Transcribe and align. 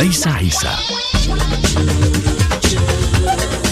ليس 0.00 0.26
عيسى. 0.26 0.72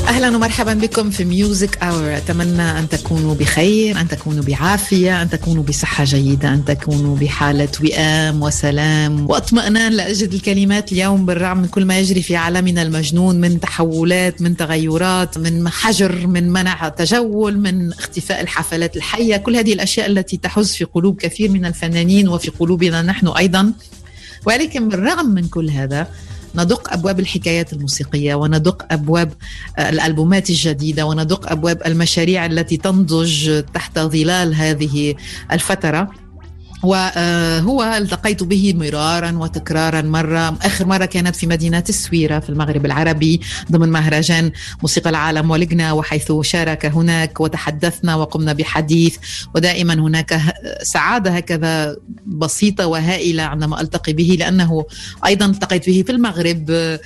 أهلا 0.08 0.36
ومرحبا 0.36 0.74
بكم 0.74 1.11
في 1.11 1.24
Music 1.25 1.82
Hour 1.82 2.16
أتمنى 2.16 2.79
أن 2.79 2.88
تكونوا 2.88 3.34
بخير 3.34 4.00
أن 4.00 4.08
تكونوا 4.08 4.43
بعافية 4.43 5.22
أن 5.22 5.30
تكونوا 5.30 5.62
بصحة 5.62 6.04
جيدة 6.04 6.48
أن 6.48 6.64
تكونوا 6.64 7.16
بحالة 7.16 7.68
وئام 7.82 8.43
وسلام 8.43 9.30
واطمئنان 9.30 9.93
لا 9.93 10.11
اجد 10.11 10.32
الكلمات 10.32 10.93
اليوم 10.93 11.26
بالرغم 11.26 11.58
من 11.58 11.68
كل 11.68 11.84
ما 11.84 11.98
يجري 11.98 12.22
في 12.22 12.36
عالمنا 12.36 12.82
المجنون 12.82 13.40
من 13.40 13.60
تحولات 13.60 14.42
من 14.42 14.56
تغيرات 14.56 15.39
من 15.39 15.68
حجر 15.68 16.26
من 16.26 16.50
منع 16.50 16.89
تجول 16.89 17.58
من 17.58 17.92
اختفاء 17.92 18.40
الحفلات 18.40 18.96
الحية. 18.96 19.36
كل 19.36 19.56
هذه 19.56 19.72
الأشياء 19.72 20.06
التي 20.06 20.36
تحز 20.36 20.72
في 20.72 20.84
قلوب 20.84 21.17
كثير 21.17 21.50
من 21.50 21.64
الفنانين 21.64 22.29
وفي 22.29 22.50
قلوبنا 22.50 23.03
نحن 23.03 23.29
أيضا. 23.29 23.72
ولكن 24.46 24.88
بالرغم 24.88 25.26
من 25.26 25.48
كل 25.48 25.70
هذا 25.70 26.06
ندق 26.54 26.92
أبواب 26.92 27.20
الحكايات 27.20 27.72
الموسيقية 27.72 28.34
وندق 28.34 28.86
أبواب 28.90 29.32
الألبومات 29.78 30.50
الجديدة 30.50 31.06
وندق 31.06 31.50
أبواب 31.52 31.82
المشاريع 31.86 32.47
التي 32.47 32.77
تنضج 32.77 33.62
تحت 33.74 33.98
ظلال 33.98 34.55
هذه 34.55 35.14
الفترة. 35.52 36.11
وهو 36.83 37.83
التقيت 37.83 38.42
به 38.42 38.75
مرارا 38.77 39.33
وتكرارا 39.33 40.03
مرة. 40.03 40.59
آخر 40.62 40.87
مرة 40.87 41.05
كانت 41.05 41.37
في 41.37 41.47
مدينة 41.47 41.84
السويرة 41.89 42.39
في 42.39 42.51
المغرب 42.51 42.87
العربي 42.87 43.41
ضمن 43.73 43.89
مهرجان 43.89 44.53
موسيقى 44.83 45.11
العالم 45.11 45.51
ولجنة 45.51 45.95
وحيث 45.95 46.33
شارك 46.41 46.87
هناك 46.87 47.41
وتحدثنا 47.41 48.15
وقمنا 48.15 48.53
بحديث. 48.53 49.17
ودائما 49.55 49.95
هناك 49.95 50.41
سعادة 50.83 51.31
هكذا 51.31 51.97
بسيطة 52.27 52.87
وهائلة 52.87 53.42
عندما 53.42 53.81
ألتقي 53.81 54.13
به 54.13 54.37
لأنه 54.39 54.85
أيضا 55.27 55.47
التقيت 55.47 55.87
به 55.87 56.03
في 56.07 56.13
المغرب 56.13 56.98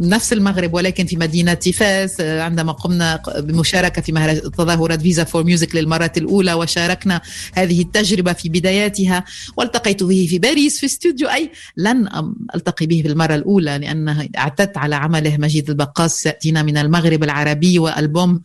نفس 0.00 0.32
المغرب 0.32 0.74
ولكن 0.74 1.06
في 1.06 1.16
مدينة 1.16 1.54
فاس 1.54 2.20
عندما 2.20 2.72
قمنا 2.72 3.22
بمشاركة 3.38 4.02
في 4.02 4.40
تظاهرات 4.58 5.02
Visa 5.02 5.24
For 5.24 5.44
Music 5.44 5.74
للمرة 5.74 6.12
الأولى 6.16 6.52
وشاركنا 6.52 7.20
هذه 7.54 7.82
التجربة 7.82 8.32
في 8.32 8.48
بدايات 8.48 9.03
ذاتها 9.04 9.24
والتقيت 9.56 10.02
به 10.02 10.26
في 10.30 10.38
باريس 10.38 10.80
في 10.80 10.86
استوديو 10.86 11.28
أي 11.28 11.50
لن 11.76 12.08
ألتقي 12.54 12.86
به 12.86 13.02
بالمرة 13.02 13.34
الأولى 13.34 13.78
لأنه 13.78 14.28
اعتدت 14.38 14.78
على 14.78 14.96
عمله 14.96 15.36
مجيد 15.36 15.70
البقاس 15.70 16.26
يأتينا 16.26 16.62
من 16.62 16.76
المغرب 16.76 17.22
العربي 17.24 17.78
وألبوم 17.78 18.40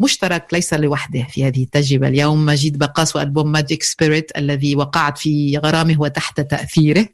مشترك 0.00 0.46
ليس 0.52 0.74
لوحده 0.74 1.26
في 1.30 1.44
هذه 1.44 1.62
التجربة. 1.62 2.08
اليوم 2.08 2.46
مجيد 2.46 2.78
بقاس 2.78 3.16
وألبوم 3.16 3.52
Magic 3.52 3.82
Spirit 3.82 4.30
الذي 4.36 4.76
وقعت 4.76 5.18
في 5.18 5.58
غرامه 5.58 6.00
وتحت 6.00 6.40
تأثيره. 6.40 7.08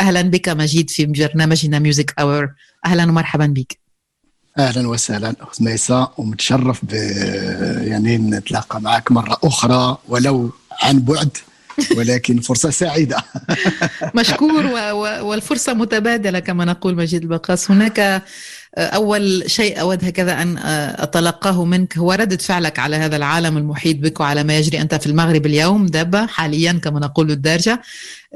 أهلا 0.00 0.22
بك 0.22 0.48
مجيد 0.48 0.90
في 0.90 1.06
برنامجنا 1.06 1.78
Music 1.78 2.14
Hour 2.18 2.54
أهلا 2.86 3.04
ومرحبا 3.04 3.46
بك. 3.46 3.78
أهلا 4.58 4.88
وسهلا 4.88 5.34
أخت 5.40 5.62
ميساء 5.62 6.12
ومتشرف 6.18 6.84
ب 6.84 6.92
يعني 7.88 8.18
نتلاقى 8.18 8.80
معك 8.80 9.12
مرة 9.12 9.36
أخرى 9.44 9.98
ولو 10.08 10.50
عن 10.82 10.98
بعد. 11.00 11.36
ولكن 11.96 12.40
فرصة 12.40 12.70
سعيدة. 12.70 13.16
مشكور 14.14 14.66
والفرصة 15.22 15.74
متبادلة 15.74 16.38
كما 16.38 16.64
نقول 16.64 16.94
مجيد 16.94 17.22
البقاس 17.22 17.70
هناك 17.70 18.22
أول 18.78 19.44
شيء 19.46 19.80
أود 19.80 20.04
هكذا 20.04 20.42
أن 20.42 20.58
أتلقاه 20.98 21.64
منك. 21.64 21.98
هو 21.98 22.12
ردة 22.12 22.36
فعلك 22.36 22.78
على 22.78 22.96
هذا 22.96 23.16
العالم 23.16 23.56
المحيط 23.56 23.96
بك 23.96 24.20
وعلى 24.20 24.44
ما 24.44 24.58
يجري 24.58 24.80
أنت 24.80 24.94
في 24.94 25.06
المغرب 25.06 25.46
اليوم 25.46 25.86
دابا 25.86 26.26
حاليا 26.26 26.72
كما 26.72 27.00
نقول 27.00 27.30
الدارجة. 27.30 27.82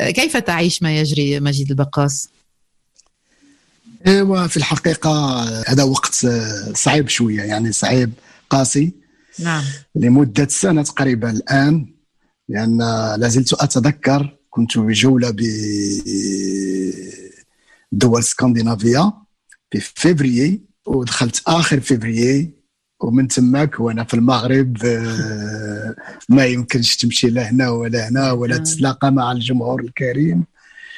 كيف 0.00 0.36
تعيش 0.36 0.82
ما 0.82 0.96
يجري 0.96 1.40
مجيد 1.40 1.70
البقاس؟ 1.70 2.28
وفي 4.08 4.56
الحقيقة 4.56 5.42
هذا 5.68 5.82
وقت 5.82 6.26
صعيب 6.74 7.08
شوية 7.08 7.42
يعني 7.42 7.72
صعيب 7.72 8.12
قاسي. 8.50 8.92
نعم. 9.38 9.64
لمدة 9.94 10.46
سنة 10.50 10.82
تقريبا 10.82 11.30
الآن. 11.30 11.86
لأن 12.50 12.78
لا 13.18 13.28
زلت 13.28 13.52
أتذكر 13.52 14.36
كنت 14.50 14.78
بجولة 14.78 15.30
بدول 17.92 18.18
اسكندنافية 18.18 19.12
في 19.70 19.80
فبراير 19.80 20.58
ودخلت 20.86 21.42
آخر 21.46 21.80
فبراير 21.80 22.50
ومن 23.00 23.28
تماك 23.28 23.80
وأنا 23.80 24.04
في 24.04 24.14
المغرب 24.14 24.76
آه، 24.84 25.94
ما 26.28 26.44
يمكنش 26.44 26.96
تمشي 26.96 27.30
لا 27.30 27.50
هنا 27.50 27.70
ولا 27.70 28.08
هنا 28.08 28.32
ولا 28.32 28.54
نعم. 28.54 28.64
تتلاقى 28.64 29.12
مع 29.12 29.32
الجمهور 29.32 29.80
الكريم 29.80 30.44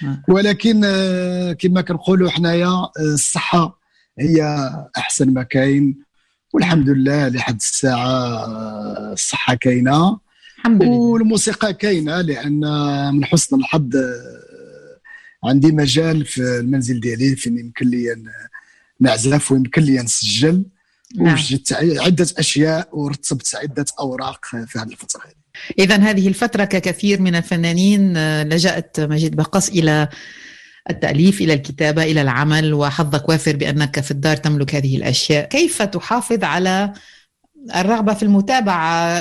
نعم. 0.02 0.22
ولكن 0.28 0.80
آه، 0.84 1.52
كما 1.52 1.80
كنقولوا 1.80 2.30
حنايا 2.30 2.68
آه، 2.68 2.90
الصحة 2.98 3.80
هي 4.18 4.70
أحسن 4.96 5.32
ما 5.32 5.42
كاين 5.42 6.02
والحمد 6.52 6.88
لله 6.88 7.28
لحد 7.28 7.56
الساعة 7.56 8.46
الصحة 9.12 9.54
كاينة 9.54 10.18
الحمد 10.62 10.82
لله. 10.82 10.92
والموسيقى 10.92 11.74
كاينة 11.74 12.20
لأن 12.20 12.60
من 13.14 13.24
حسن 13.24 13.56
الحظ 13.56 13.96
آه، 13.96 15.48
عندي 15.48 15.72
مجال 15.72 16.24
في 16.24 16.40
المنزل 16.40 17.00
ديالي 17.00 17.36
فين 17.36 17.58
يمكن 17.58 17.86
لي 17.86 18.16
نعزف 19.00 19.52
ويمكن 19.52 19.82
لي 19.82 19.98
نسجل. 19.98 20.64
نعم. 21.16 21.34
وجدت 21.34 21.72
عدة 21.72 22.26
أشياء 22.38 22.88
ورتبت 22.92 23.54
عدة 23.54 23.84
أوراق 24.00 24.44
في 24.44 24.78
هذه 24.78 24.88
الفترة 24.88 25.20
هذه. 25.24 25.34
اذا 25.78 25.96
هذه 25.96 26.28
الفترة 26.28 26.64
ككثير 26.64 27.20
من 27.20 27.34
الفنانين 27.34 28.16
آه، 28.16 28.44
لجأت 28.44 29.00
مجيد 29.00 29.36
بقص 29.36 29.68
إلى 29.68 30.08
التأليف 30.90 31.40
إلى 31.40 31.54
الكتابة 31.54 32.02
إلى 32.02 32.22
العمل 32.22 32.74
وحظك 32.74 33.28
وافر 33.28 33.56
بأنك 33.56 34.00
في 34.00 34.10
الدار 34.10 34.36
تملك 34.36 34.74
هذه 34.74 34.96
الأشياء. 34.96 35.48
كيف 35.48 35.82
تحافظ 35.82 36.44
على 36.44 36.92
الرغبة 37.74 38.14
في 38.14 38.22
المتابعة 38.22 39.20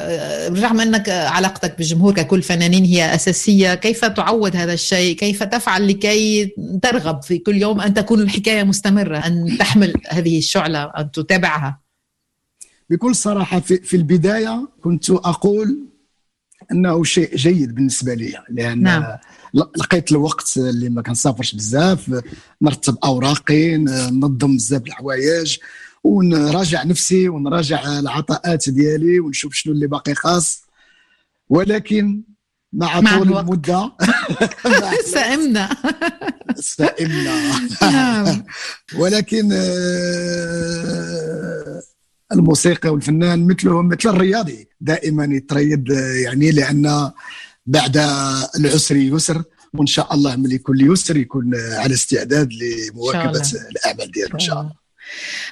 رغم 0.49 0.81
أنك 0.81 1.09
علاقتك 1.09 1.77
بالجمهور 1.77 2.13
ككل 2.13 2.41
فنانين 2.41 2.83
هي 2.85 3.15
أساسية 3.15 3.73
كيف 3.73 4.05
تعود 4.05 4.55
هذا 4.55 4.73
الشيء؟ 4.73 5.15
كيف 5.15 5.43
تفعل 5.43 5.87
لكي 5.87 6.45
ترغب 6.81 7.23
في 7.23 7.37
كل 7.37 7.55
يوم 7.55 7.81
أن 7.81 7.93
تكون 7.93 8.21
الحكاية 8.21 8.63
مستمرة 8.63 9.17
أن 9.17 9.57
تحمل 9.59 9.93
هذه 10.09 10.37
الشعلة 10.37 10.83
أن 10.83 11.11
تتابعها؟ 11.11 11.81
بكل 12.89 13.15
صراحة 13.15 13.59
في 13.59 13.93
البداية 13.93 14.67
كنت 14.83 15.09
أقول 15.09 15.79
أنه 16.71 17.03
شيء 17.03 17.35
جيد 17.35 17.75
بالنسبة 17.75 18.13
لي 18.13 18.33
لأن 18.49 18.81
نعم. 18.81 19.17
لقيت 19.53 20.11
الوقت 20.11 20.57
اللي 20.57 20.89
ما 20.89 21.01
كنسافرش 21.01 21.55
بزاف 21.55 22.21
نرتب 22.61 22.97
أوراقي 23.03 23.77
ننظم 23.77 24.55
بزاف 24.55 24.81
الحوايج 24.81 25.57
ونراجع 26.03 26.83
نفسي 26.83 27.29
ونراجع 27.29 27.99
العطاءات 27.99 28.69
ديالي 28.69 29.19
ونشوف 29.19 29.53
شنو 29.53 29.73
اللي 29.73 29.87
باقي 29.87 30.15
خاص. 30.15 30.63
ولكن 31.49 32.23
مع, 32.73 33.01
مع 33.01 33.17
طول 33.17 33.27
الوقت. 33.27 33.45
المدة 33.45 33.91
سئمنا 35.13 35.69
سئمنا 36.55 37.59
نعم. 37.81 38.43
ولكن 38.95 39.49
آه، 39.53 41.01
الموسيقى 42.31 42.89
والفنان 42.89 43.47
مثلهم 43.47 43.87
مثل 43.87 44.09
الرياضي 44.09 44.67
دائما 44.81 45.25
يتريد 45.31 45.89
يعني 46.25 46.51
لأن 46.51 47.11
بعد 47.65 47.97
العسر 48.59 48.95
يسر 48.95 49.43
وإن 49.73 49.85
شاء 49.85 50.13
الله 50.13 50.35
ملي 50.35 50.55
يكون 50.55 50.79
يسر 50.79 51.17
يكون 51.17 51.55
على 51.55 51.93
استعداد 51.93 52.49
لمواكبة 52.53 53.51
الأعمال 53.71 54.11
ديالو 54.11 54.33
إن 54.33 54.39
شاء 54.39 54.61
الله. 54.61 54.80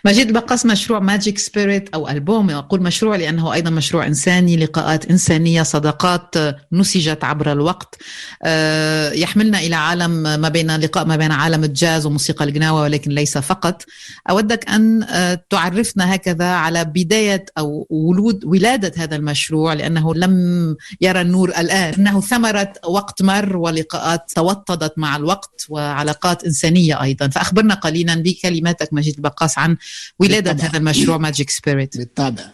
مجيد 0.05 0.27
البقاس 0.27 0.65
مشروع 0.65 0.99
Magic 0.99 1.37
Spirit 1.37 1.89
أو 1.93 2.09
ألبوم. 2.09 2.49
أقول 2.49 2.83
مشروع 2.83 3.15
لأنه 3.15 3.53
أيضا 3.53 3.69
مشروع 3.69 4.07
إنساني 4.07 4.57
لقاءات 4.57 5.05
إنسانية 5.05 5.63
صداقات 5.63 6.35
نسجت 6.71 7.23
عبر 7.23 7.51
الوقت. 7.51 7.95
آه، 8.43 9.11
يحملنا 9.11 9.59
إلى 9.59 9.75
عالم 9.75 10.11
ما 10.11 10.49
بين 10.49 10.75
لقاء 10.75 11.05
ما 11.05 11.15
بين 11.15 11.31
عالم 11.31 11.63
الجاز 11.63 12.05
وموسيقى 12.05 12.45
القناوه 12.45 12.81
ولكن 12.81 13.11
ليس 13.11 13.37
فقط. 13.37 13.83
أودك 14.29 14.69
أن 14.69 15.03
آه، 15.03 15.43
تعرفنا 15.49 16.15
هكذا 16.15 16.45
على 16.45 16.85
بداية 16.85 17.45
أو 17.57 17.87
ولود 17.89 18.45
ولادة 18.45 18.91
هذا 18.97 19.15
المشروع 19.15 19.73
لأنه 19.73 20.15
لم 20.15 20.75
يرى 21.01 21.21
النور 21.21 21.49
الآن. 21.49 21.93
إنه 21.93 22.21
ثمرة 22.21 22.73
وقت 22.85 23.21
مر 23.21 23.57
ولقاءات 23.57 24.31
توطدت 24.35 24.93
مع 24.97 25.15
الوقت 25.15 25.65
وعلاقات 25.69 26.43
إنسانية 26.43 27.01
أيضا. 27.01 27.27
فأخبرنا 27.27 27.73
قليلا 27.73 28.15
بكلماتك 28.15 28.93
مجيد 28.93 29.15
البقاس 29.15 29.48
خاص 29.49 29.57
عن 29.57 29.77
ولادة 30.19 30.51
بالطبع. 30.51 30.69
هذا 30.69 30.77
المشروع 30.77 31.17
Magic 31.17 31.49
Spirit 31.49 31.97
بالطبع. 31.97 32.51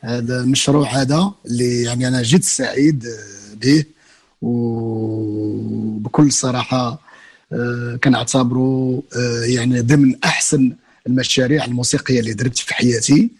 هذا 0.00 0.40
المشروع 0.40 0.88
هذا 0.88 1.32
اللي 1.46 1.82
يعني 1.82 2.08
أنا 2.08 2.22
جد 2.22 2.42
سعيد 2.42 3.06
به. 3.54 3.84
وبكل 4.42 6.32
صراحة 6.32 7.02
آه، 7.52 7.98
كنعتبره 8.04 9.02
آه، 9.16 9.44
يعني 9.44 9.80
ضمن 9.80 10.24
أحسن 10.24 10.76
المشاريع 11.06 11.64
الموسيقية 11.64 12.20
اللي 12.20 12.32
درت 12.32 12.58
في 12.58 12.74
حياتي. 12.74 13.30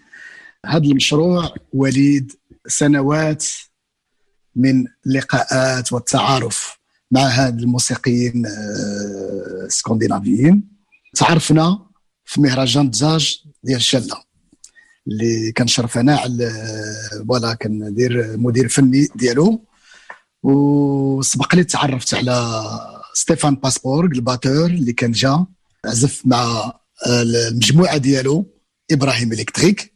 هذا 0.67 0.85
المشروع 0.85 1.55
وليد 1.73 2.33
سنوات 2.67 3.47
من 4.57 4.85
لقاءات 5.07 5.93
والتعارف 5.93 6.79
مع 7.11 7.21
هاد 7.21 7.59
الموسيقيين 7.59 8.47
الإسكندنافيين. 8.47 10.55
آه، 10.55 11.19
تعرفنا 11.19 11.92
في 12.25 12.41
مهرجان 12.41 12.91
الجاز 12.91 13.43
ديال 13.63 13.83
شالة 13.83 14.23
اللي 15.09 15.53
كنشرف 15.53 15.99
أنا 15.99 16.17
على 16.17 16.53
voilà 17.29 17.55
كندير 17.55 18.37
مدير 18.37 18.69
فني 18.69 19.09
ديالو 19.15 19.65
وسبق 20.43 21.55
لي 21.55 21.65
تعرفت 21.65 22.15
على 22.15 22.63
ستيفان 23.15 23.55
باسبورغ 23.55 24.11
ال 24.13 24.20
batteur 24.20 24.67
اللي 24.67 24.93
كان 24.93 25.13
جا 25.13 25.47
عزف 25.87 26.23
مع 26.27 26.73
المجموعة 27.07 27.97
ديالو 27.97 28.47
Ibrahim 28.91 29.33
Electric. 29.33 29.93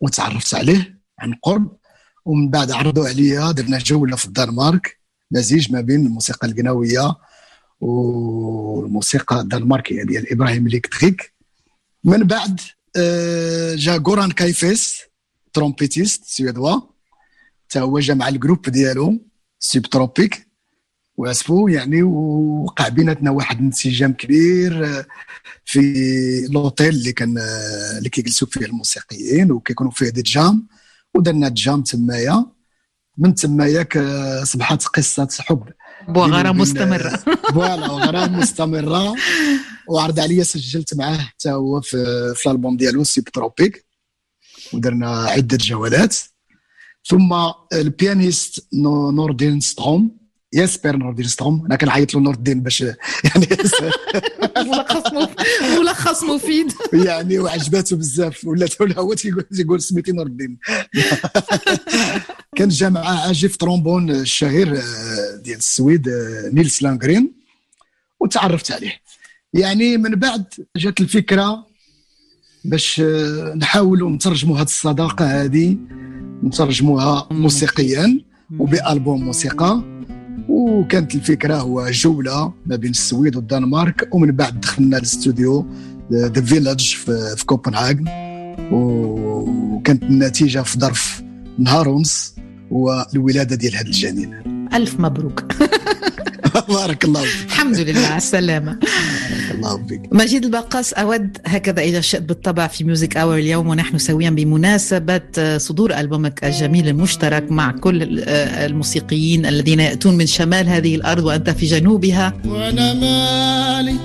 وتعرفت 0.00 0.54
عليه 0.54 1.00
عن 1.18 1.34
قرب. 1.42 1.76
ومن 2.24 2.50
بعد 2.50 2.70
عرضوا 2.70 3.08
عليا 3.08 3.50
درنا 3.52 3.78
جولة 3.78 4.16
في 4.16 4.26
الدنمارك. 4.26 4.98
مزيج 5.30 5.72
ما 5.72 5.80
بين 5.80 6.06
الموسيقى 6.06 6.48
القناويه 6.48 7.16
والموسيقى 7.80 9.40
الدنماركية 9.40 10.02
ديال 10.02 10.32
Ibrahim 10.32 10.66
Electric. 10.66 11.32
من 12.04 12.22
بعد 12.22 12.60
آه، 12.96 13.74
جا 13.74 13.96
غوران 13.96 14.30
كايفيس 14.30 15.00
trompettiste 15.52 16.24
suédois. 16.24 16.80
تا 17.68 17.80
هو 17.80 17.98
جا 17.98 18.14
مع 18.14 18.28
ال 18.28 18.33
groupe 18.33 18.62
ديالو 18.62 19.18
Subtropic 19.58 20.48
واسفو 21.16 21.68
يعني 21.68 22.02
وقع 22.02 22.88
بيناتنا 22.88 23.30
واحد 23.30 23.58
الانسجام 23.58 24.12
كبير 24.12 24.86
آه، 24.86 25.06
في 25.64 25.80
لوطيل 26.50 26.88
اللي 26.88 27.12
كان 27.12 27.38
آه، 27.38 27.98
اللي 27.98 28.08
كيجلسوا 28.08 28.48
فيه 28.48 28.66
الموسيقيين 28.66 29.52
وكيكونوا 29.52 29.92
فيه 29.92 30.08
des 30.08 30.22
jams. 30.22 30.68
ودرنا 31.14 31.48
جام 31.48 31.82
تمايا. 31.82 32.46
من 33.18 33.34
تمايا 33.34 33.88
صبحت 34.44 34.84
قصة 34.84 35.28
حب. 35.40 35.64
وغرام 36.08 36.58
مستمرة. 36.58 37.16
voilà 37.54 37.86
غرام 37.86 38.38
مستمرة. 38.38 39.14
وعرض 39.88 40.20
عليا 40.20 40.42
سجلت 40.42 40.94
معاه 40.94 41.16
حتى 41.16 41.50
هو 41.50 41.80
في, 41.80 42.32
في 42.36 42.46
الألبوم 42.46 42.76
ديالو 42.76 43.04
Subtropic 43.04 43.86
ودرنا 44.72 45.10
عدة 45.10 45.58
جولات. 45.60 46.16
ثم 47.06 47.34
ال 47.72 47.82
pianiste 47.82 48.66
نوردين 49.12 49.60
ستروم. 49.60 50.19
ياسبر 50.52 50.96
نوردين 50.96 51.26
ستروم 51.26 51.66
أنا 51.66 51.76
كنعيط 51.76 52.14
له 52.14 52.20
نور 52.20 52.34
الدين 52.34 52.60
باش 52.60 52.80
يعني 53.24 53.46
ملخص 54.56 55.12
ملخص 55.78 56.22
مفيد. 56.22 56.72
يعني 57.06 57.38
وعجباته 57.38 57.96
بزاف 57.96 58.44
ولات 58.44 58.82
هو 58.82 59.14
تيقول 59.14 59.82
سميتي 59.82 60.12
نور 60.12 60.26
الدين 60.26 60.58
كان 62.56 62.68
جا 62.68 62.88
معاه 62.88 63.26
عازف 63.26 63.56
ترومبون 63.56 64.10
الشهير 64.10 64.76
آه، 64.76 65.36
ديال 65.44 65.58
السويد 65.58 66.08
آه، 66.08 66.50
نيلس 66.52 66.82
لانغرين 66.82 67.32
وتعرفت 68.20 68.72
عليه. 68.72 69.00
يعني 69.54 69.96
من 69.96 70.10
بعد 70.10 70.44
جات 70.76 71.00
الفكرة 71.00 71.66
باش 72.64 73.00
آه، 73.04 73.54
نحاولوا 73.54 74.10
نترجموا 74.10 74.56
هذه 74.56 74.62
الصداقة 74.62 75.44
هذه 75.44 75.76
نترجموها 76.44 77.28
موسيقيا 77.30 78.20
وبألبوم 78.58 79.24
موسيقى. 79.24 79.89
وكانت 80.48 81.14
الفكرة 81.14 81.54
هو 81.54 81.90
جولة 81.90 82.52
ما 82.66 82.76
بين 82.76 82.90
السويد 82.90 83.36
والدنمارك 83.36 84.08
ومن 84.12 84.32
بعد 84.32 84.60
دخلنا 84.60 84.96
الاستوديو 84.96 85.66
The 86.12 86.42
Village 86.42 86.96
في 87.36 87.44
كوبنهاغن. 87.46 88.04
وكانت 88.72 90.02
النتيجة 90.02 90.62
في 90.62 90.78
ظرف 90.78 91.22
نهار 91.58 91.88
ونص 91.88 92.34
هو 92.72 93.06
الولادة 93.14 93.56
ديال 93.56 93.76
هذا 93.76 93.86
الجنين 93.86 94.34
ألف 94.74 95.00
مبروك. 95.00 95.44
بارك 96.68 97.04
الله 97.04 97.22
فيك. 97.22 97.46
الحمد 97.46 97.76
لله 97.76 98.06
على 98.06 98.16
السلامة 98.16 98.72
بارك 98.72 99.09
الله 99.66 99.86
فيك. 99.88 100.00
مجيد 100.12 100.44
البقاص 100.44 100.92
أود 100.92 101.38
هكذا 101.46 101.82
إذا 101.82 102.00
شئت 102.00 102.22
بالطبع 102.22 102.66
في 102.66 102.84
Music 102.84 103.16
Hour 103.16 103.38
اليوم 103.38 103.68
ونحن 103.68 103.98
سويا 103.98 104.30
بمناسبة 104.30 105.56
صدور 105.56 105.94
ألبومك 105.94 106.44
الجميل 106.44 106.88
المشترك 106.88 107.52
مع 107.52 107.72
كل 107.72 108.20
الموسيقيين 108.28 109.46
الذين 109.46 109.80
يأتون 109.80 110.16
من 110.16 110.26
شمال 110.26 110.68
هذه 110.68 110.94
الأرض 110.94 111.24
وأنت 111.24 111.50
في 111.50 111.66
جنوبها. 111.66 112.34
وأنا 112.44 112.94
مالي 112.94 113.96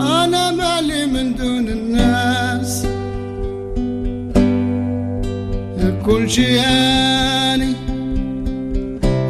أنا 0.00 0.50
مالي 0.50 1.06
من 1.06 1.34
دون 1.34 1.68
الناس. 1.68 2.86
كل 6.06 6.30
شيء 6.30 6.60
هاني 6.60 7.74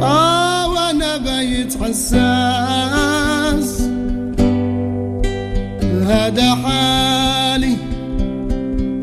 آه 0.01 0.69
وأنا 0.71 1.17
بيت 1.17 1.77
حساس 1.83 2.11
هذا 6.05 6.55
حالي. 6.55 7.75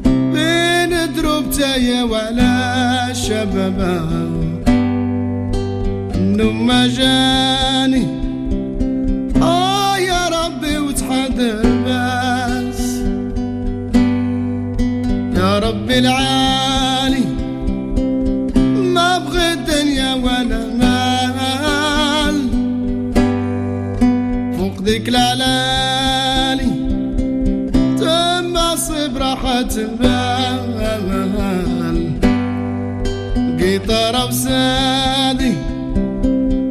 بين 0.05 1.13
دروبتي 1.15 2.03
ولا 2.03 3.13
شبابا 3.13 4.29
ما 6.53 6.87
جاني. 6.87 8.07
آه 9.43 9.99
يا 9.99 10.29
ربي 10.29 10.79
وتحضر 10.79 11.63
بس. 11.87 12.83
يا 15.37 15.59
ربي 15.59 15.99
العالي. 15.99 17.25
ما 18.95 19.17
ابغي 19.17 19.53
الدنيا 19.53 20.15
ولا 20.15 20.61
مال. 20.81 22.37
فوق 24.59 24.83
ذيك 24.83 25.09
العلالي 25.09 25.82
حتبال 29.53 30.61
قيطرة 33.61 34.25
وسادي 34.27 35.55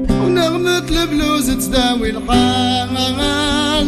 ونغمة 0.10 0.78
البلوز 0.78 1.52
تداوي 1.52 2.10
الحال. 2.10 3.88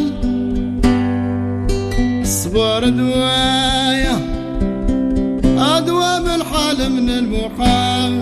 صبر 2.24 2.90
دوايا 2.90 4.18
أدوى 5.58 6.20
من 6.20 6.30
الحال 6.30 6.92
من 6.92 7.10
المحال. 7.10 8.14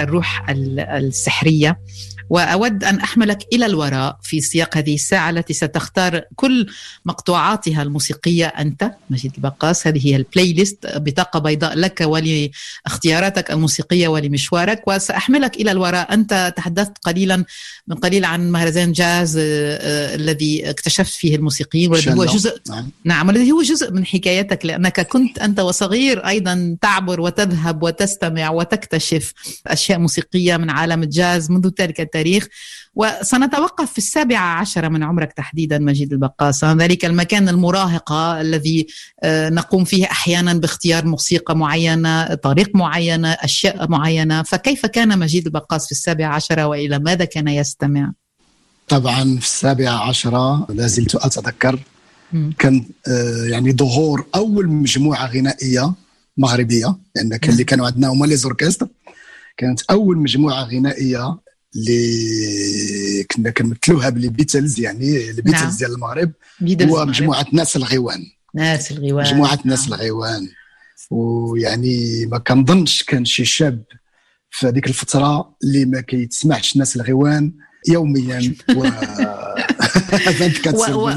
الروح 0.00 0.50
ال- 0.50 0.80
وأود 2.30 2.84
أن 2.84 3.00
أحملك 3.00 3.46
إلى 3.52 3.66
الوراء 3.66 4.18
في 4.22 4.40
سياق 4.40 4.76
هذه 4.76 4.94
الساعة 4.94 5.30
التي 5.30 5.52
ستختار 5.52 6.22
كل 6.36 6.66
مقطوعاتها 7.04 7.82
الموسيقية 7.82 8.46
أنت 8.46 8.90
مجيد 9.10 9.32
البقاس 9.36 9.86
هذه 9.86 10.06
هي 10.06 10.16
ال 10.16 10.52
playlist 10.52 10.78
بطاقة 10.96 11.38
بيضاء 11.38 11.74
لك 11.74 12.00
ولاختياراتك 12.00 13.50
الموسيقية 13.50 14.08
ولمشوارك 14.08 14.82
وسأحملك 14.86 15.56
إلى 15.56 15.70
الوراء 15.70 16.14
أنت 16.14 16.54
تحدثت 16.56 16.98
قليلا 17.02 17.44
من 17.88 17.96
قليل 17.96 18.24
عن 18.24 18.50
مهرجان 18.50 18.92
جاز 18.92 19.36
آه، 19.36 19.42
آه، 19.42 20.14
الذي 20.14 20.70
اكتشفت 20.70 21.14
فيه 21.14 21.36
الموسيقيين 21.36 21.90
والذي 21.90 22.12
هو. 22.12 22.24
جزء 22.24 22.60
نعم. 22.68 22.90
نعم 23.04 23.28
والذي 23.28 23.52
هو 23.52 23.62
جزء 23.62 23.92
من 23.92 24.06
حكايتك 24.06 24.66
لأنك 24.66 25.00
كنت 25.00 25.38
أنت 25.38 25.60
وصغير 25.60 26.26
أيضا 26.26 26.76
تعبر 26.80 27.20
وتذهب 27.20 27.82
وتستمع 27.82 28.50
وتكتشف 28.50 29.32
أشياء 29.66 29.98
موسيقية 29.98 30.56
من 30.56 30.70
عالم 30.70 31.02
الجاز 31.02 31.50
منذ 31.50 31.70
ذلك 31.80 32.00
التاريخ 32.00 32.19
وسنتوقف 32.94 33.92
في 33.92 33.98
السابعة 33.98 34.60
عشرة 34.60 34.88
من 34.88 35.02
عمرك 35.02 35.32
تحديدا 35.32 35.78
مجيد 35.78 36.12
البقاسة 36.12 36.72
ذلك 36.72 37.04
المكان 37.04 37.48
المراهقة 37.48 38.40
الذي 38.40 38.86
آه، 39.22 39.48
نقوم 39.48 39.84
فيه 39.84 40.04
أحيانا 40.04 40.54
باختيار 40.54 41.06
موسيقى 41.06 41.56
معينة 41.56 42.34
طريق 42.34 42.76
معينة 42.76 43.28
أشياء 43.28 43.90
معينة 43.90 44.42
فكيف 44.42 44.86
كان 44.86 45.18
مجيد 45.18 45.46
البقاس 45.46 45.86
في 45.86 45.92
السابعة 45.92 46.34
عشرة 46.34 46.66
وإلى 46.66 46.98
ماذا 46.98 47.24
كان 47.24 47.48
يستمع؟ 47.48 48.12
طبعا 48.88 49.38
في 49.38 49.46
السابعة 49.46 50.08
عشرة 50.08 50.66
لا 50.70 50.86
زلت 50.86 51.14
أتذكر. 51.14 51.78
كان 52.58 52.84
آه، 53.08 53.44
يعني 53.44 53.72
ظهور 53.72 54.26
أول 54.34 54.68
مجموعة 54.68 55.26
غنائية 55.26 55.92
مغربية 56.36 56.96
لأن 57.16 57.36
كان 57.36 57.52
اللي 57.52 57.64
كانوا 57.64 57.86
عندنا 57.86 58.08
هما 58.08 58.26
les 58.26 58.36
orchestres 58.36 58.88
كانت 59.56 59.82
أول 59.90 60.18
مجموعة 60.18 60.64
غنائية 60.64 61.36
اللي 61.76 63.24
كنا 63.30 63.50
كنمثلوها 63.50 64.08
ب 64.08 64.13
les 64.13 64.28
Beatles 64.28 64.80
يعني 64.80 65.30
البيتلز 65.30 65.62
نعم. 65.62 65.76
ديال 65.78 65.92
المغرب. 65.92 66.32
هو. 66.90 67.06
مجموعة 67.06 67.46
ناس 67.52 67.76
الغيوان. 67.76 68.26
ناس 68.54 68.92
الغيوان 68.92 69.26
مجموعة 69.26 69.58
ناس 69.64 69.88
الغيوان. 69.88 70.48
ويعني 71.10 72.26
ما 72.26 72.38
كنظنش 72.38 73.02
كان 73.02 73.24
شي 73.24 73.44
شاب 73.44 73.82
في 74.50 74.66
هذيك 74.66 74.86
الفترة 74.86 75.56
اللي 75.64 75.84
ما 75.84 76.00
كيتسمعش 76.00 76.76
ناس 76.76 76.96
الغيوان. 76.96 77.52
يوميا 77.88 78.54
و 78.76 78.86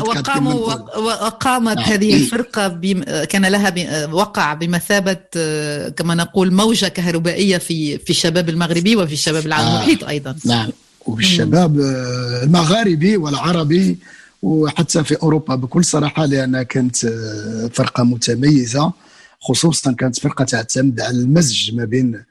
وقاموا 0.10 0.54
وقامت 0.98 1.78
نعم. 1.78 1.86
هذه 1.86 2.16
الفرقة 2.16 2.68
بم... 2.68 3.04
كان 3.04 3.46
لها 3.46 3.70
ب... 3.70 4.14
وقع 4.14 4.54
بمثابة 4.54 5.18
آه، 5.38 5.90
كما 5.90 6.16
نقول 6.16 6.54
موجة 6.54 6.88
كهربائية 6.88 7.58
في 7.58 7.98
في 7.98 8.10
الشباب 8.10 8.50
المغربي 8.50 8.96
وفي 8.96 9.14
الشباب 9.14 9.46
العالم 9.46 9.68
آه. 9.68 9.76
المحيط 9.76 10.04
أيضا 10.04 10.36
نعم 10.46 10.70
والشباب 11.06 11.80
آه، 11.80 12.44
المغاربي 12.44 13.18
والعربي 13.18 13.98
وحتى 14.44 15.04
في 15.04 15.16
أوروبا 15.24 15.56
بكل 15.56 15.86
صراحة 15.86 16.26
لانها 16.26 16.64
كانت 16.64 17.06
آه، 17.06 17.70
فرقة 17.74 18.04
متميزة 18.04 18.92
خصوصا 19.40 19.92
كانت 19.92 20.20
فرقة 20.20 20.46
تعتمد 20.46 21.02
على 21.02 21.18
المزج 21.18 21.76
ما 21.76 21.86
بين 21.86 22.16
آه، 22.16 22.26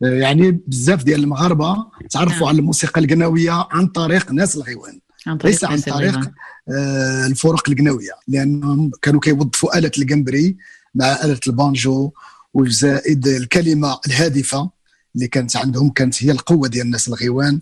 يعني 0.00 0.50
بزاف 0.66 1.04
ديال 1.04 1.20
المغاربة 1.20 1.76
تعرفوا 2.10 2.36
نعم. 2.38 2.48
على 2.48 2.58
الموسيقى 2.58 3.00
القناويه 3.00 3.68
عن 3.70 3.86
طريق 3.86 4.32
ناس 4.32 4.56
الغيوان 4.56 5.00
عن 5.26 5.38
ليس 5.44 5.64
عن 5.64 5.70
ناس 5.70 5.84
طريق 5.84 6.08
الغيوان. 6.14 6.32
آه، 6.68 7.26
الفرق 7.26 7.68
القناويه 7.70 8.12
لأنهم 8.28 8.90
كانوا 9.02 9.20
كيوظفوا 9.20 9.78
آلة 9.78 9.90
الجمبري 9.98 10.56
مع 10.94 11.06
آلة 11.24 11.40
البانجو 11.46 12.10
وزائد 12.54 13.26
الكلمة 13.26 13.98
الهادفة 14.06 14.70
اللي 15.14 15.28
كانت 15.28 15.56
عندهم 15.56 15.90
كانت 15.90 16.24
هي 16.24 16.30
القوة 16.30 16.68
ديال 16.68 16.86
الناس 16.86 17.08
الغيوان 17.08 17.60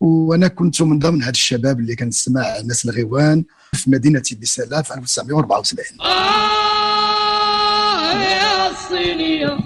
وأنا 0.00 0.48
كنت 0.48 0.82
من 0.82 0.98
ضمن 0.98 1.22
هاد 1.22 1.34
الشباب 1.34 1.80
اللي 1.80 1.96
كنسمع 1.96 2.56
الناس 2.60 2.84
الغيوان 2.84 3.44
في 3.72 3.90
مدينة 3.90 4.22
بسلا 4.42 4.82
في 4.82 4.94
1974 4.94 5.86
آه 6.00 6.10
يا 8.22 8.70
الصينية 8.70 9.58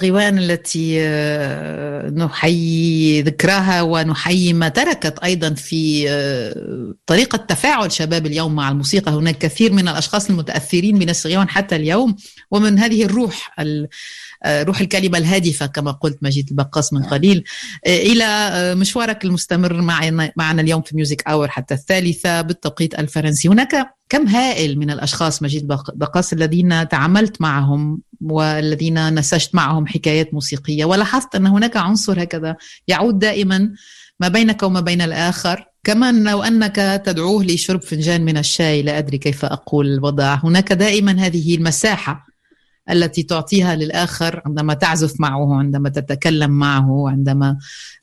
الغيوان 0.00 0.38
التي 0.38 0.96
آه، 1.00 2.10
نحيي 2.10 3.22
ذكراها 3.22 3.82
ونحيي 3.82 4.52
ما 4.52 4.68
تركت 4.68 5.18
أيضا 5.18 5.54
في 5.54 6.04
آه، 6.08 6.94
طريقة 7.06 7.36
تفاعل 7.36 7.92
شباب 7.92 8.26
اليوم 8.26 8.54
مع 8.54 8.68
الموسيقى. 8.68 9.12
هناك 9.12 9.38
كثير 9.38 9.72
من 9.72 9.88
الأشخاص 9.88 10.30
المتأثرين 10.30 10.98
بناس 10.98 11.26
الغيوان 11.26 11.48
حتى 11.48 11.76
اليوم 11.76 12.16
ومن 12.50 12.78
هذه 12.78 13.04
الروح 13.04 13.54
روح 14.46 14.80
الكلمة 14.80 15.18
الهادفة 15.18 15.66
كما 15.66 15.90
قلت 15.90 16.18
مجيد 16.22 16.48
البقاص 16.50 16.92
من 16.92 17.02
قليل. 17.02 17.44
إلى 17.86 18.74
مشوارك 18.74 19.24
المستمر 19.24 19.80
معنا, 19.80 20.32
معنا 20.36 20.62
اليوم 20.62 20.82
في 20.82 20.96
Music 20.96 21.28
Hour 21.28 21.48
حتى 21.48 21.74
الثالثة 21.74 22.40
بالتوقيت 22.40 22.98
الفرنسي. 22.98 23.48
هناك 23.48 23.94
كم 24.08 24.26
هائل 24.26 24.78
من 24.78 24.90
الأشخاص 24.90 25.42
مجيد 25.42 25.66
بقاص 25.94 26.32
الذين 26.32 26.88
تعاملت 26.88 27.40
معهم 27.40 28.00
والذين 28.20 29.14
نسجت 29.14 29.54
معهم 29.54 29.86
حكايات 29.86 30.34
موسيقية؟ 30.34 30.84
ولاحظت 30.84 31.34
أن 31.34 31.46
هناك 31.46 31.76
عنصر 31.76 32.22
هكذا 32.22 32.56
يعود 32.88 33.18
دائما 33.18 33.70
ما 34.20 34.28
بينك 34.28 34.62
وما 34.62 34.80
بين 34.80 35.02
الآخر. 35.02 35.64
كمان 35.84 36.24
لو 36.24 36.42
أنك 36.42 37.02
تدعوه 37.06 37.44
لشرب 37.44 37.82
فنجان 37.82 38.24
من 38.24 38.36
الشاي. 38.36 38.82
لا 38.82 38.98
أدري 38.98 39.18
كيف 39.18 39.44
أقول 39.44 39.86
الوضع. 39.86 40.34
هناك 40.34 40.72
دائما 40.72 41.12
هذه 41.26 41.54
المساحة 41.54 42.29
التي 42.92 43.22
تعطيها 43.22 43.76
للآخر 43.76 44.42
عندما 44.46 44.74
تعزف 44.74 45.20
معه 45.20 45.54
عندما 45.54 45.88
تتكلم 45.88 46.50
معه 46.50 47.08
عندما 47.08 47.58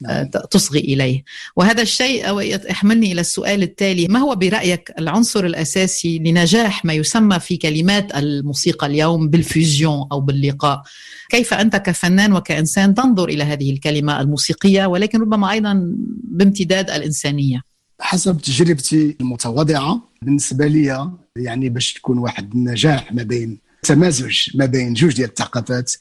آه، 0.10 0.21
نعم. 0.21 0.43
تصغي 0.52 0.80
إليه. 0.80 1.23
وهذا 1.56 1.82
الشيء 1.82 2.39
يحملني 2.69 3.12
إلى 3.12 3.21
السؤال 3.21 3.63
التالي 3.63 4.08
ما 4.08 4.19
هو 4.19 4.36
برأيك 4.36 4.93
العنصر 5.00 5.45
الأساسي 5.45 6.19
لنجاح 6.19 6.86
ما 6.86 6.93
يسمى 6.93 7.39
في 7.39 7.58
كلمات 7.58 8.15
الموسيقى 8.15 8.88
اليوم 8.88 9.30
بالفيزيون 9.30 10.08
أو 10.12 10.21
باللقاء؟ 10.21 10.82
كيف 11.30 11.54
أنت 11.54 11.76
كفنان 11.76 12.34
وكإنسان 12.34 12.93
تنظر 12.95 13.30
إلى 13.30 13.43
هذه 13.43 13.71
الكلمة 13.71 14.21
الموسيقية 14.21 14.86
ولكن 14.86 15.21
ربما 15.21 15.52
أيضا 15.52 15.95
بامتداد 16.23 16.89
الإنسانية؟ 16.89 17.62
حسب 18.00 18.41
تجربتي 18.41 19.15
المتواضعة 19.21 20.10
بالنسبة 20.21 20.67
لي 20.67 21.10
يعني 21.36 21.69
باش 21.69 21.93
تكون 21.93 22.17
واحد 22.17 22.54
النجاح 22.54 23.13
ما 23.13 23.23
بين 23.23 23.66
تمازج 23.88 24.38
ما 24.56 24.65
بين 24.65 24.93
جوج 24.93 25.15
ديال 25.15 25.30
الثقافات. 25.30 25.93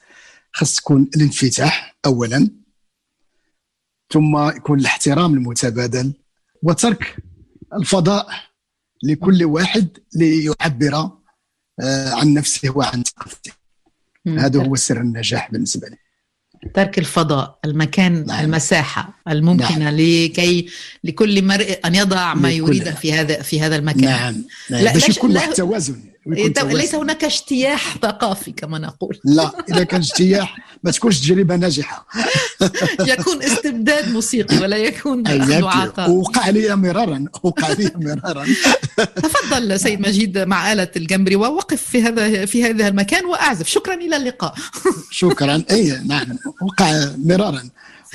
خاص 0.52 0.76
تكون 0.76 1.10
الانفتاح 1.16 1.96
اولا. 2.06 2.50
ثم 4.12 4.48
يكون 4.56 4.80
الاحترام 4.80 5.34
المتبادل 5.34 6.12
وترك 6.62 7.16
الفضاء 7.74 8.28
لكل 9.02 9.44
واحد 9.44 9.88
ليعبر 10.14 11.10
آه، 11.80 12.14
عن 12.14 12.34
نفسه 12.34 12.76
وعن 12.76 13.02
ثقافته. 13.02 13.52
هذا 14.28 14.66
هو 14.66 14.76
سر 14.76 15.00
النجاح 15.00 15.52
بالنسبة 15.52 15.88
لي. 15.88 15.96
ترك 16.74 16.98
الفضاء 16.98 17.58
المكان 17.64 18.26
نعم. 18.26 18.44
المساحة 18.44 19.20
الممكنة 19.28 19.78
نعم. 19.78 19.94
لكي 19.94 20.68
لكل 21.04 21.44
مرء 21.44 21.80
أن 21.84 21.94
يضع 21.94 22.34
ما 22.34 22.50
يريده 22.50 22.94
في 22.94 23.12
هذا 23.12 23.42
في 23.42 23.60
هذا 23.60 23.76
المكان. 23.76 24.04
نعم, 24.04 24.44
نعم. 24.70 24.84
لا 24.84 24.92
باش 24.92 25.08
يكون 25.08 25.34
واحد 25.34 25.52
توازن. 25.52 26.15
ليس 26.26 26.94
هناك 26.94 27.24
اجتياح 27.24 27.98
ثقافي 28.02 28.52
كما 28.52 28.78
نقول. 28.78 29.18
لا 29.24 29.64
إذا 29.68 29.84
كان 29.84 30.00
اجتياح 30.00 30.56
ما 30.84 30.90
تكونش 30.90 31.20
تجربة 31.20 31.56
ناجحة. 31.56 32.06
يكون 33.12 33.42
استبداد 33.42 34.08
موسيقي 34.08 34.58
ولا 34.58 34.76
يكون 34.76 35.26
اعاقه 35.26 36.10
وقع 36.10 36.48
لي 36.48 36.76
مرارا 36.76 37.24
وقع 37.42 37.72
لي 37.72 37.90
مرارا. 37.96 38.46
تفضل 39.22 39.80
سيد 39.80 40.00
مجيد 40.00 40.38
مع 40.38 40.72
آلة 40.72 40.88
الجمبري 40.96 41.36
ووقف 41.36 41.82
في 41.82 42.02
هذا 42.02 42.46
في 42.46 42.64
هذا 42.64 42.88
المكان 42.88 43.24
وأعزف. 43.24 43.68
شكرا 43.68 43.94
إلى 43.94 44.16
اللقاء. 44.16 44.54
شكرا. 45.10 45.62
أي 45.70 46.00
نعم. 46.04 46.38
وقع 46.62 47.10
مرارا. 47.24 47.62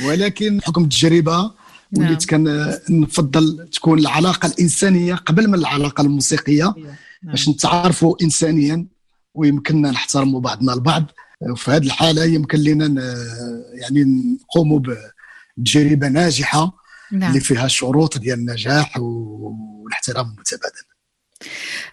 ولكن 0.05 0.61
حكم 0.63 0.83
التجربة 0.83 1.51
وليت 1.97 2.09
نعم. 2.09 2.17
كان 2.17 2.77
نفضل 2.89 3.67
تكون 3.71 3.99
العلاقة 3.99 4.47
الإنسانية 4.47 5.15
قبل 5.15 5.47
من 5.47 5.55
العلاقة 5.55 6.01
الموسيقية. 6.01 6.73
باش 7.23 7.49
نتعرفوا 7.49 8.15
انسانيا 8.23 8.85
ويمكننا 9.33 9.91
نحترموا 9.91 10.39
بعضنا 10.39 10.73
البعض. 10.73 11.11
وفي 11.41 11.71
هذه 11.71 11.85
الحالة 11.85 12.25
يمكن 12.25 12.59
لنا 12.59 13.15
يعني 13.73 14.03
نقوموا 14.03 14.79
بتجربة 15.57 16.07
ناجحة 16.07 16.81
نعم. 17.11 17.29
اللي 17.29 17.39
فيها 17.39 17.67
شروط 17.67 18.17
ديال 18.17 18.39
النجاح 18.39 18.97
والاحترام 18.97 20.25
المتبادل 20.25 20.91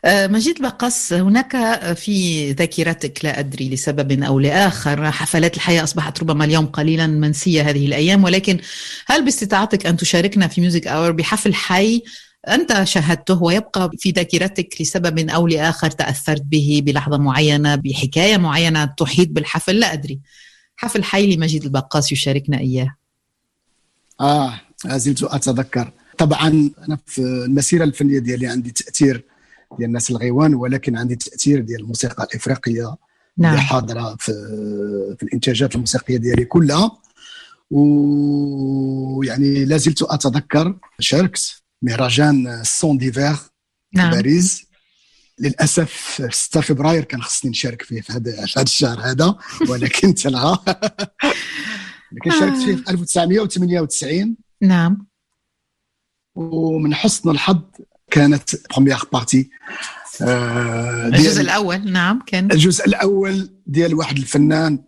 آه، 0.04 0.26
مجيد 0.26 0.62
بقّاس 0.62 1.12
هناك 1.12 1.56
في 1.96 2.50
ذاكرتك 2.52 3.24
لا 3.24 3.38
أدري 3.38 3.68
لسبب 3.68 4.22
أو 4.22 4.38
لآخر. 4.38 5.10
حفلات 5.10 5.56
الحياة 5.56 5.82
أصبحت 5.82 6.20
ربما 6.20 6.44
اليوم 6.44 6.66
قليلا 6.66 7.06
منسية 7.06 7.62
هذه 7.62 7.86
الأيام 7.86 8.24
ولكن 8.24 8.58
هل 9.06 9.24
باستطاعتك 9.24 9.86
أن 9.86 9.96
تشاركنا 9.96 10.48
في 10.48 10.60
Music 10.60 10.86
Hour 10.86 11.12
بحفل 11.12 11.54
حي 11.54 12.02
أنت 12.48 12.82
شاهدته 12.82 13.42
ويبقى 13.42 13.90
في 13.98 14.10
ذاكرتك 14.10 14.80
لسبب 14.80 15.28
أو 15.30 15.46
لآخر 15.46 15.90
تأثرت 15.90 16.42
به 16.42 16.82
بلحظة 16.84 17.18
معينة 17.18 17.74
بحكاية 17.74 18.36
معينة 18.36 18.84
تحيط 18.84 19.28
بالحفل؟ 19.28 19.80
لا 19.80 19.92
أدري. 19.92 20.20
حفل 20.76 21.04
حي 21.04 21.36
لمجيد 21.36 21.64
البقاس 21.64 22.12
يشاركنا 22.12 22.58
إياه. 22.58 22.96
لا 24.20 24.60
زلت 24.86 25.22
أتذكر. 25.22 25.92
طبعا 26.18 26.70
أنا 26.88 26.98
في 27.06 27.18
المسيرة 27.20 27.84
الفنية 27.84 28.18
ديالي 28.18 28.46
عندي 28.46 28.70
تأثير 28.70 29.24
ديال 29.78 29.88
الناس 29.88 30.10
الغيوان 30.10 30.54
ولكن 30.54 30.96
عندي 30.96 31.16
تأثير 31.16 31.60
ديال 31.60 31.80
الموسيقى 31.80 32.24
الإفريقية 32.24 32.96
نعم. 33.36 33.50
اللي 33.50 33.62
حاضرة 33.62 34.16
في, 34.18 34.32
في 35.18 35.22
الإنتاجات 35.22 35.74
الموسيقية 35.74 36.16
ديالي 36.16 36.44
كلها. 36.44 36.98
ويعني 37.70 39.64
لازلت 39.64 40.02
أتذكر 40.02 40.76
شاركت 41.00 41.57
مهرجان 41.82 42.64
Sons 42.64 42.98
d'hiver 42.98 43.36
نعم. 43.94 44.10
باريس 44.10 44.68
للأسف 45.40 45.92
في 45.92 46.28
6 46.32 46.60
فبراير 46.60 47.04
كان 47.04 47.22
خصني 47.22 47.50
نشارك 47.50 47.82
فيه 47.82 48.00
في 48.00 48.12
هذا 48.12 48.46
في 48.46 48.52
هذا 48.56 48.62
الشهر 48.62 49.00
هذا 49.00 49.38
ولكن 49.68 50.14
تلغى 50.24 50.58
لكن 52.12 52.30
شاركت 52.30 52.56
فيه 52.56 52.76
في 52.76 52.90
1998 52.90 54.36
نعم. 54.62 55.06
ومن 56.34 56.94
حسن 56.94 57.30
الحظ 57.30 57.62
كانت 58.10 58.50
première 58.70 58.98
partie 59.12 59.50
آه 60.22 61.06
الجزء 61.06 61.40
الأول 61.40 61.92
نعم 61.92 62.22
كان. 62.26 62.52
الجزء 62.52 62.86
الأول 62.86 63.62
ديال 63.66 63.94
واحد 63.94 64.18
الفنان 64.18 64.84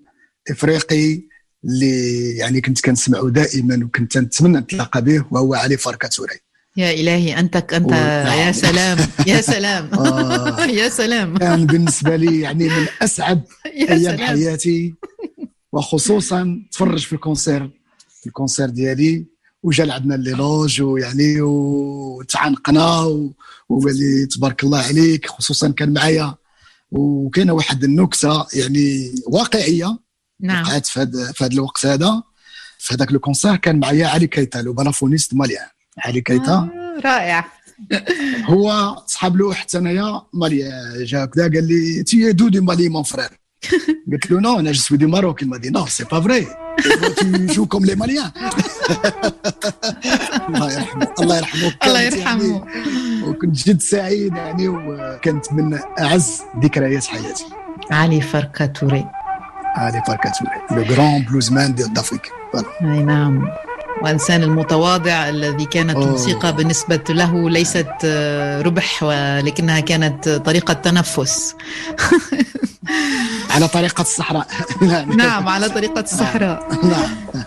إفريقي 0.51 1.23
اللي 1.65 2.37
يعني 2.37 2.61
كنت 2.61 2.81
كنسمعه 2.81 3.31
دائما 3.31 3.85
وكنت 3.85 4.19
نتمنى 4.19 4.59
نتلاقى 4.59 5.03
به 5.03 5.25
وهو 5.31 5.55
علي 5.55 5.77
فاركا 5.77 6.08
توري 6.08 6.50
يا 6.77 6.91
إلهي 6.93 7.39
أنت 7.39 7.57
أنت 7.57 7.93
يا 7.93 8.53
سلام 8.53 8.99
يا 9.27 9.41
سلام. 9.55 9.95
آه. 9.95 10.65
يا 10.81 10.89
سلام. 10.89 11.39
كان 11.39 11.67
بالنسبة 11.67 12.17
لي 12.17 12.41
يعني 12.41 12.69
من 12.69 12.87
أسعد 13.03 13.43
أيام 13.91 14.19
حياتي 14.19 14.95
وخصوصا 15.73 16.63
تفرج 16.73 17.07
في 17.07 17.13
ال 17.13 17.19
concert. 17.19 17.71
في 18.21 18.27
ال 18.27 18.32
concert 18.32 18.69
ديالي 18.69 19.27
وجا 19.63 19.85
لعبنا 19.85 20.15
الليلوج 20.15 20.83
ويعني 20.83 21.41
وتعانقنا 21.41 23.01
وولي 23.69 24.27
تبارك 24.27 24.65
الله 24.65 24.79
عليك 24.79 25.27
خصوصا 25.27 25.69
كان 25.69 25.93
معايا. 25.93 26.35
وكاينة 26.91 27.53
واحد 27.53 27.85
النكتة 27.85 28.47
يعني 28.55 29.15
واقعية 29.27 29.99
نعم. 30.41 30.67
وقعت 30.67 30.87
في 30.87 31.01
هذا 31.01 31.33
في 31.33 31.45
هذا 31.45 31.53
الوقت 31.53 31.87
هذا. 31.87 32.23
في 32.79 32.95
هذاك 32.95 33.11
ال 33.11 33.17
concert 33.17 33.57
كان 33.57 33.81
معايا 33.81 34.07
علي 34.07 34.27
كيتا 34.27 34.59
le 34.59 34.73
balafoniste 34.73 35.35
malien 35.35 35.67
علي 35.99 36.21
كيتا 36.21 36.53
آه 36.53 36.71
رائع. 37.05 37.45
هو 38.51 38.97
صحاب 39.07 39.37
له 39.37 39.55
حتى 39.55 39.79
أنايا 39.79 40.23
مالي 40.33 40.71
جا 41.05 41.25
كذا 41.25 41.43
قال 41.43 41.69
لي 41.69 42.03
t'es 42.03 42.33
d'où 42.33 42.49
du 42.49 42.61
Mali 42.61 42.89
mon 42.89 43.03
frère 43.03 43.29
قلت 44.13 44.31
له 44.31 44.41
non 44.41 44.59
أنا 44.59 44.73
je 44.73 44.81
suis 44.81 44.99
du 44.99 45.07
Maroc. 45.07 45.45
m'a 45.45 45.57
dit 45.57 45.71
non 45.71 45.87
c'est 45.87 46.05
pas 46.05 46.21
vrai 46.21 46.47
joues 47.55 47.67
comme 47.67 47.85
les 47.85 47.97
Maliens. 47.97 48.33
الله 50.49 50.73
يرحمه 50.73 51.09
الله 51.21 51.37
يرحمه. 51.37 51.75
الله 51.85 52.01
يرحمه. 52.01 52.65
وكنت 53.25 53.57
جد 53.69 53.81
سعيد 53.81 54.37
يعني 54.37 54.69
وكانت 54.69 55.53
من 55.53 55.79
أعز 56.01 56.43
ذكريات 56.63 57.05
حياتي. 57.05 57.45
علي 57.91 58.21
فاركا 58.21 58.58
توري 58.58 59.07
علي 59.77 60.03
فاركا 60.07 60.26
توري 60.26 60.51
le 60.71 60.83
grand 60.83 61.23
bluesman 61.23 61.75
d'Afrique 61.75 62.33
اي 62.83 63.03
نعم. 63.03 63.49
وإنسان 64.03 64.43
المتواضع 64.43 65.29
الذي 65.29 65.65
كانت 65.65 65.97
أوه. 65.97 66.05
الموسيقى 66.05 66.53
بالنسبة 66.53 67.01
له 67.11 67.51
ليست 67.51 67.93
آه، 68.05 68.63
ربح 68.63 69.03
ولكنها 69.03 69.81
كانت 69.81 70.29
طريقة 70.29 70.75
تنفس. 70.75 71.55
على 73.55 73.69
طريقة 73.69 74.03
الصحراء. 74.03 74.47
نعم 75.17 75.49
على 75.49 75.69
طريقة 75.69 76.01
الصحراء. 76.01 76.69
نعم. 76.83 77.45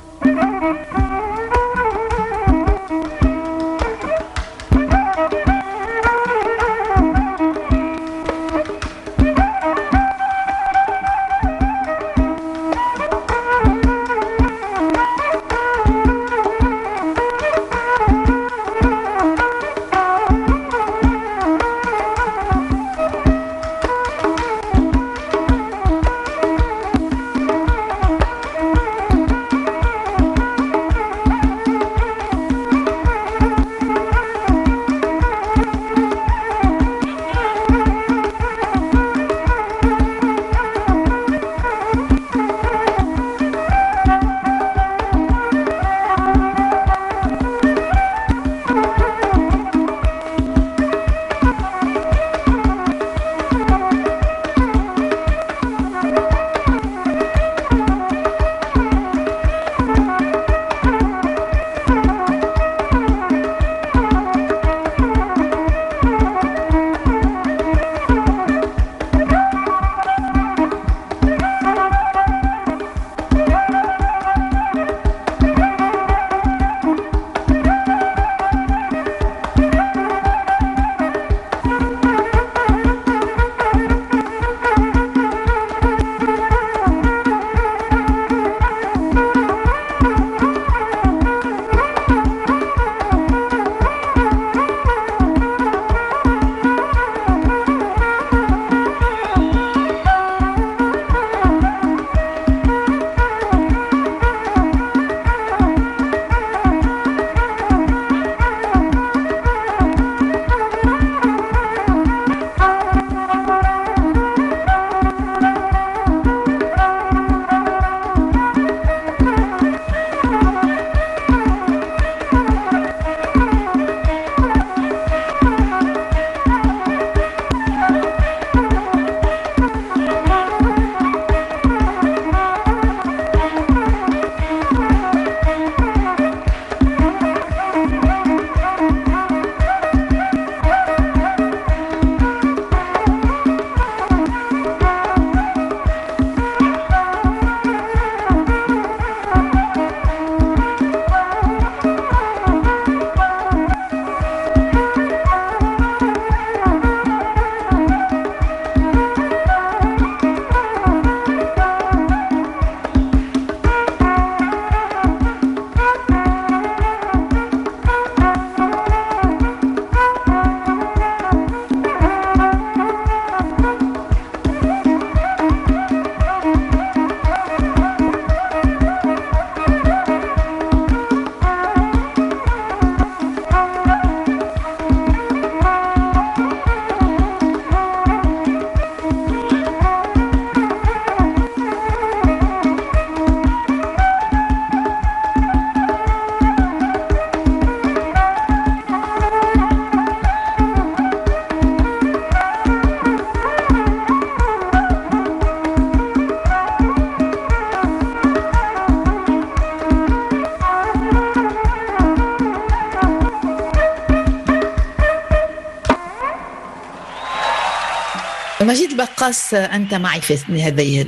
بقاس 219.24 219.54
أنت 219.54 219.94
معي 219.94 220.22
في 220.22 220.64
هذه 220.64 221.02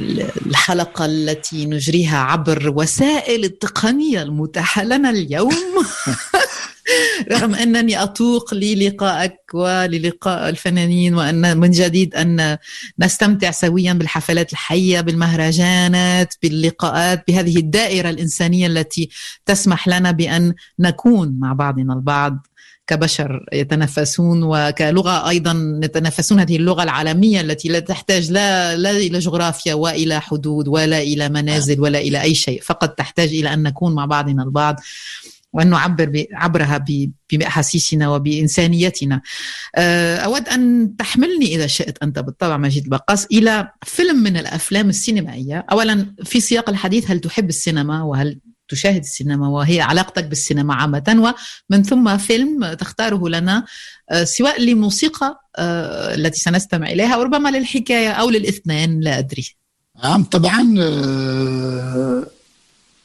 الحلقة 0.46 1.06
التي 1.06 1.66
نجريها 1.66 2.18
عبر 2.18 2.74
وسائل 2.76 3.44
التقنية 3.44 4.22
المتاحة 4.22 4.84
لنا 4.84 5.10
اليوم. 5.10 5.56
رغم 7.32 7.56
أنني 7.56 8.04
أتوق 8.04 8.54
للقائك 8.54 9.40
وللقاء 9.54 10.50
الفنانين 10.50 11.16
وأن 11.16 11.58
من 11.58 11.72
جديد 11.72 12.16
أن 12.16 12.58
نستمتع 13.00 13.52
سويا 13.52 13.94
بالحفلات 13.94 14.54
الحية 14.54 15.02
بالمهرجانات 15.02 16.34
باللقاءات 16.42 17.24
بهذه 17.28 17.58
الدائرة 17.58 18.10
الإنسانية 18.10 18.68
التي 18.68 19.10
تسمح 19.46 19.88
لنا 19.88 20.12
بأن 20.12 20.54
نكون 20.80 21.38
مع 21.40 21.54
بعضنا 21.54 21.94
البعض. 21.94 22.48
كبشر 22.88 23.46
يتنفسون 23.54 24.44
وكلغة 24.44 25.30
أيضا 25.30 25.54
نتنفسون 25.54 26.40
هذه 26.40 26.56
اللغة 26.56 26.84
العالمية 26.84 27.42
التي 27.42 27.70
لا 27.70 27.80
تحتاج 27.80 28.32
لا 28.32 28.76
لا 28.76 28.92
إلى 28.92 29.20
جغرافيا 29.20 29.74
وإلى 29.74 30.22
حدود 30.22 30.68
ولا 30.68 31.02
إلى 31.02 31.30
منازل 31.30 31.82
ولا 31.82 32.00
إلى 32.00 32.22
أي 32.22 32.36
شيء 32.36 32.62
فقط 32.62 32.90
تحتاج 32.90 33.30
إلى 33.30 33.54
أن 33.54 33.64
نكون 33.64 33.96
مع 33.96 34.06
بعضنا 34.06 34.44
البعض 34.44 34.80
وأن 35.54 35.70
نعبر 35.70 36.26
عبرها 36.34 36.86
بأحاسيسنا 37.32 38.10
وبإنسانيتنا. 38.10 39.22
آه، 39.76 40.18
أود 40.18 40.50
أن 40.50 40.96
تحملني 40.98 41.56
إذا 41.56 41.68
شئت 41.68 41.98
أنت 42.04 42.20
بالطبع 42.20 42.58
مجيد 42.58 42.90
بقاس 42.90 43.26
إلى 43.26 43.70
فيلم 43.84 44.16
من 44.16 44.38
الأفلام 44.38 44.90
السينمائية. 44.90 45.66
أولا 45.72 46.16
في 46.24 46.40
سياق 46.40 46.70
الحديث 46.70 47.12
هل 47.12 47.20
تحب 47.20 47.50
السينما؟ 47.50 48.04
وهل 48.04 48.40
تشاهد 48.68 49.00
السينما 49.00 49.48
وهي 49.48 49.82
علاقتك 49.82 50.24
بالسينما 50.24 50.74
عامة. 50.74 51.34
ومن 51.70 51.84
ثم 51.84 52.18
فيلم 52.18 52.74
تختاره 52.74 53.30
لنا 53.30 53.66
آه، 54.12 54.24
سواء 54.24 54.62
لموسيقى 54.62 55.40
آه، 55.58 56.16
التي 56.16 56.40
سنستمع 56.40 56.88
إليها 56.88 57.18
وربما 57.18 57.50
للحكاية 57.50 58.12
أو 58.12 58.30
للاثنين 58.30 59.00
لا 59.00 59.20
أدري. 59.20 59.56
نعم 60.04 60.24
طبعا 60.24 60.76
آه، 60.80 62.28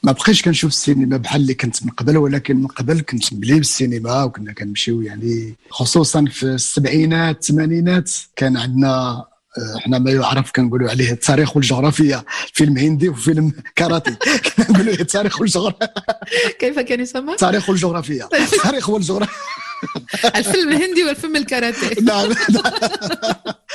ما 0.02 0.12
بقيتش 0.12 0.42
كنشوف 0.42 0.70
السينما 0.70 1.16
بحال 1.16 1.40
اللي 1.40 1.54
كنت 1.54 1.82
من 1.82 1.90
قبل 1.90 2.16
ولكن 2.16 2.56
من 2.56 2.66
قبل 2.66 3.00
كنت 3.00 3.32
ملي 3.32 3.54
بالسينما 3.54 4.24
وكنا 4.24 4.52
كنمشيو 4.52 5.00
يعني 5.00 5.54
خصوصا 5.70 6.24
في 6.24 6.42
السبعينات 6.42 7.36
الثمانينات 7.36 8.10
كان 8.36 8.56
عندنا 8.56 9.24
إحنا 9.76 9.98
ما 9.98 10.10
يعرف 10.10 10.50
كنقولوا 10.52 10.90
عليه 10.90 11.12
التاريخ 11.12 11.56
والجغرافيا 11.56 12.24
فيلم 12.52 12.78
هندي 12.78 13.08
وفيلم 13.08 13.52
كاراتي 13.76 14.16
كنقولوا 14.56 14.94
التاريخ 14.94 15.40
والجغرافيا. 15.40 15.88
كيف 16.58 16.78
كان 16.78 17.00
يسمى؟ 17.00 17.32
التاريخ 17.32 17.68
والجغرافيا. 17.68 18.24
التاريخ 18.24 18.88
والجغرافيا. 18.88 19.34
الفيلم 20.36 20.68
الهندي 20.68 21.04
والفيلم 21.04 21.36
الكاراتيه. 21.36 22.02
نعم 22.08 22.28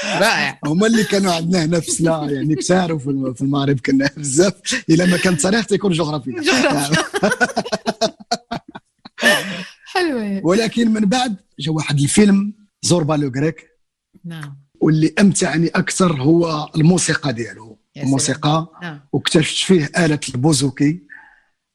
رائع. 0.06 0.60
هما 0.66 0.88
اللي 0.88 1.04
كانوا 1.04 1.34
عندنا 1.34 1.66
هنا 1.66 1.80
في 1.80 1.92
سلا 1.92 2.28
يعني 2.32 2.56
كثار 2.56 3.00
في 3.36 3.42
المغرب 3.42 3.80
كنا 3.80 4.10
بزاف. 4.18 4.54
إلا 4.90 5.06
ما 5.06 5.18
كان 5.18 5.38
تاريخ 5.38 5.66
تيكون 5.66 5.92
جغرافيا. 5.92 6.42
حلوة. 9.86 10.42
ولكن 10.46 10.94
من 10.94 11.02
بعد 11.02 11.36
جا 11.60 11.72
واحد 11.72 12.00
الفيلم 12.00 12.54
Zorba 12.82 13.14
le 13.14 13.32
Grec. 13.36 13.70
نعم. 14.26 14.65
واللي 14.80 15.14
أمتعني 15.20 15.68
أكثر 15.68 16.22
هو 16.22 16.70
الموسيقى 16.76 17.34
ديالو. 17.34 17.78
الموسيقى 17.98 18.68
نعم. 18.82 19.00
واكتشفت 19.14 19.66
فيه 19.66 19.92
آلة 20.06 20.20
البوزوكي. 20.36 21.00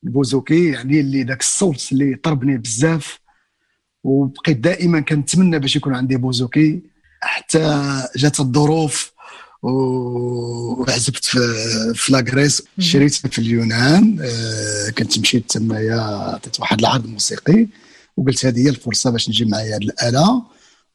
البوزوكي 0.05 0.71
يعني 0.71 1.01
اللي 1.01 1.23
ذاك 1.23 1.41
الصوت 1.41 1.93
اللي 1.93 2.15
طربني 2.15 2.59
بزاف 2.59 3.21
وبقيت 4.05 4.57
دائما 4.57 5.01
كنتمنى 5.01 5.59
باش 5.59 5.77
يكون 5.77 5.95
عندي 5.95 6.17
بوزوكي. 6.17 6.83
حتى 7.21 7.83
جات 8.17 8.41
الظروف 8.41 9.13
وعزبت 9.63 11.25
في 11.25 11.39
في 11.95 12.13
لاغريس 12.13 12.63
شريت 12.79 13.15
في 13.15 13.39
اليونان. 13.39 14.19
آه، 14.23 14.91
كنت 14.91 15.19
مشيت 15.19 15.51
تمايا 15.51 16.01
عطيت 16.01 16.61
واحد 16.61 16.79
العرض 16.79 17.07
موسيقي 17.07 17.67
وقلت 18.17 18.47
هذه 18.47 18.65
هي 18.65 18.69
الفرصة 18.69 19.11
باش 19.11 19.29
نجي 19.29 19.45
معايا 19.45 19.77
هذه 19.77 19.83
الآلة. 19.83 20.43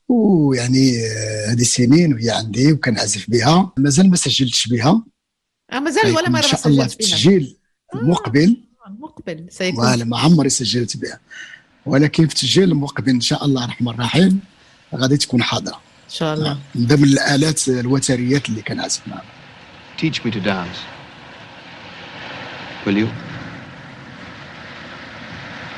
ويعني 0.09 1.05
آه، 1.05 1.51
هذه 1.51 1.63
سنين 1.63 2.13
وهي 2.13 2.29
عندي 2.29 2.71
وكنعزف 2.73 3.29
بها. 3.29 3.71
مازال 3.77 4.09
ما 4.09 4.15
سجلتش 4.15 4.67
بها. 4.67 5.03
آه 5.71 5.79
مازال 5.79 6.15
ولا 6.15 6.29
مرة 6.29 6.37
ان 6.37 6.47
شاء 6.47 6.67
الله 6.67 6.87
في 6.87 6.93
التسجيل 6.93 7.57
المقبل 7.95 8.57
المقبل 8.87 9.45
سيكون. 9.49 9.85
ولا 9.85 10.05
ما 10.05 10.19
عمري 10.19 10.49
سجلت 10.49 10.97
بها. 10.97 11.19
ولكن 11.85 12.27
في 12.27 12.33
التسجيل 12.33 12.71
المقبل 12.71 13.09
إن 13.09 13.21
شاء 13.21 13.45
الله 13.45 13.63
الرحمن 13.65 13.87
الرحيم 13.89 14.39
غادي 14.95 15.17
تكون 15.17 15.43
حاضرة. 15.43 15.75
إن 15.75 16.09
شاء 16.09 16.33
الله. 16.33 16.59
من 16.75 16.87
ضمن 16.87 17.03
الآلات 17.03 17.67
الوتريات 17.67 18.49
اللي 18.49 18.61
كنعزف 18.61 19.07
معها 19.07 19.23
Teach 20.01 20.25
me 20.25 20.31
to 20.31 20.41
dance. 20.41 20.79
Will 22.85 22.97
you? 22.97 23.09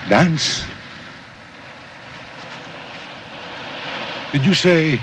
Dance? 0.09 0.47
Did 4.31 4.45
you 4.45 4.53
say 4.53 4.99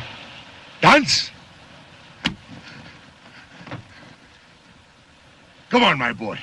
dance? 0.81 1.31
Come 5.71 5.83
on, 5.83 5.99
my 5.99 6.13
boy. 6.13 6.39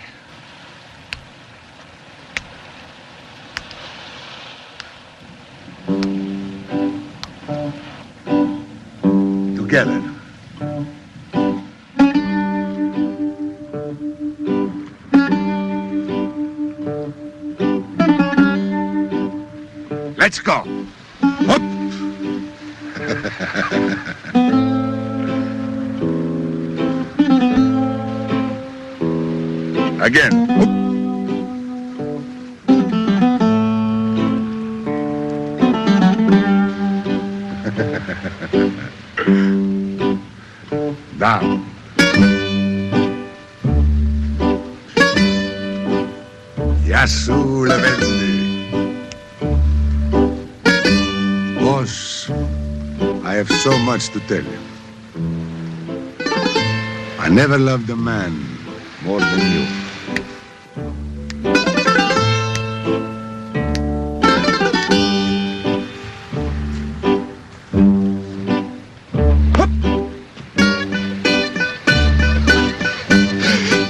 Together. 9.55 10.20
Much 54.01 54.13
to 54.13 54.19
tell 54.27 54.43
you. 54.43 54.59
I 57.19 57.29
never 57.29 57.57
loved 57.57 57.89
a 57.89 57.95
man 57.95 58.33
more 59.03 59.19
than 59.19 59.39
you. 59.51 59.65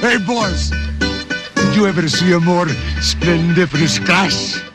Hey, 0.01 0.17
boss, 0.25 0.71
did 1.55 1.75
you 1.75 1.85
ever 1.87 2.09
see 2.09 2.33
a 2.33 2.39
more 2.39 2.67
splendiferous 3.01 3.99
class? 3.99 4.70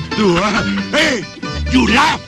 Laugh 0.00 0.16
too, 0.16 0.36
huh? 0.36 0.62
Hey, 0.90 1.24
you 1.70 1.86
laugh! 1.94 2.20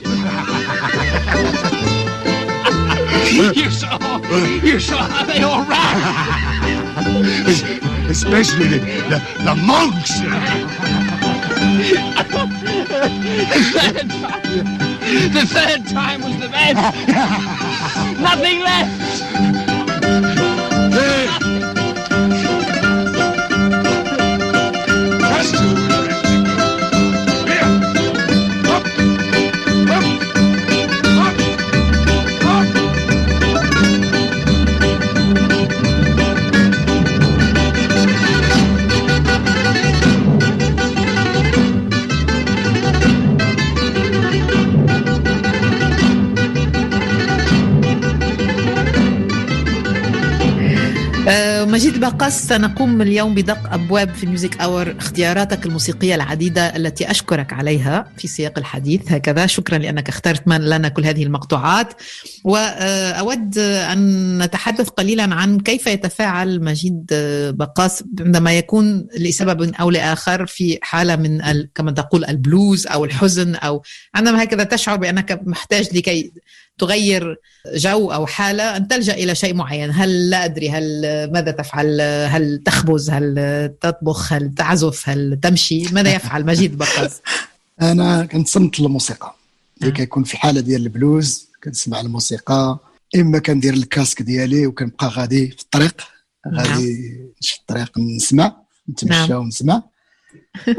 You're 3.32 3.70
so, 3.70 3.88
you're 4.62 4.80
so, 4.80 4.96
they 5.26 5.42
all 5.42 5.64
right. 5.64 6.98
Especially 8.08 8.68
the, 8.68 8.78
the, 9.08 9.18
the 9.44 9.54
monks. 9.54 10.20
The 15.32 15.46
third 15.46 15.86
time 15.88 16.22
was 16.22 16.38
the 16.40 16.48
best. 16.48 16.76
Nothing 18.20 18.60
left. 18.60 19.22
Hey! 20.92 21.61
مجيد 51.72 52.00
بقّاس 52.00 52.48
سنقوم 52.48 53.02
اليوم 53.02 53.34
بدق 53.34 53.72
أبواب 53.72 54.14
في 54.14 54.26
Music 54.26 54.60
Hour 54.60 54.94
اختياراتك 54.98 55.66
الموسيقية 55.66 56.14
العديدة 56.14 56.76
التي 56.76 57.10
أشكرك 57.10 57.52
عليها 57.52 58.12
في 58.16 58.28
سياق 58.28 58.58
الحديث. 58.58 59.12
هكذا 59.12 59.46
شكرا 59.46 59.78
لأنك 59.78 60.08
اخترت 60.08 60.48
من 60.48 60.60
لنا 60.60 60.88
كل 60.88 61.04
هذه 61.04 61.22
المقطوعات. 61.22 61.94
وأود 62.44 63.58
أن 63.58 64.42
نتحدث 64.42 64.88
قليلا 64.88 65.34
عن 65.34 65.60
كيف 65.60 65.86
يتفاعل 65.86 66.64
مجيد 66.64 67.06
بقّاس 67.50 68.04
عندما 68.20 68.52
يكون 68.52 69.06
لسبب 69.18 69.74
أو 69.74 69.90
لآخر 69.90 70.46
في 70.46 70.78
حالة 70.82 71.16
من 71.16 71.40
كما 71.74 71.90
تقول 71.90 72.24
البلوز 72.24 72.86
أو 72.86 73.04
الحزن 73.04 73.54
أو 73.54 73.82
عندما 74.14 74.42
هكذا 74.42 74.64
تشعر 74.64 74.96
بأنك 74.96 75.40
محتاج 75.46 75.96
لكي 75.96 76.32
تغير 76.82 77.36
جو 77.74 78.12
أو 78.12 78.26
حالة 78.26 78.76
أن 78.76 78.88
تلجأ 78.88 79.14
إلى 79.14 79.34
شيء 79.34 79.54
معين. 79.54 79.90
هل 79.90 80.30
لا 80.30 80.44
أدري 80.44 80.70
هل 80.70 81.02
ماذا 81.32 81.50
تفعل؟ 81.50 82.00
هل 82.28 82.62
تخبز؟ 82.64 83.10
هل 83.10 83.34
تطبخ؟ 83.80 84.32
هل 84.32 84.54
تعزف؟ 84.54 85.08
هل 85.08 85.38
تمشي؟ 85.42 85.82
ماذا 85.92 86.14
يفعل؟ 86.14 86.46
مجيد 86.46 86.78
بقاس 86.78 87.20
أنا 87.82 88.24
كنتصنت 88.24 88.80
الموسيقى. 88.80 89.34
اللي 89.82 89.92
كيكون 89.92 90.24
في 90.24 90.36
حالة 90.36 90.60
ديال 90.60 90.82
البلوز 90.82 91.48
كنسمع 91.64 92.00
الموسيقى 92.00 92.78
إما 93.16 93.38
كندير 93.38 93.74
الكاسك 93.74 94.22
ديالي 94.22 94.66
وكنبقى 94.66 95.08
غادي 95.08 95.48
في 95.50 95.62
الطريق 95.62 96.02
غادي 96.48 97.20
في 97.40 97.58
الطريق 97.60 97.98
نسمع 97.98 98.56
نتمشى 98.90 99.28
نعم. 99.28 99.42
ونسمع. 99.42 99.82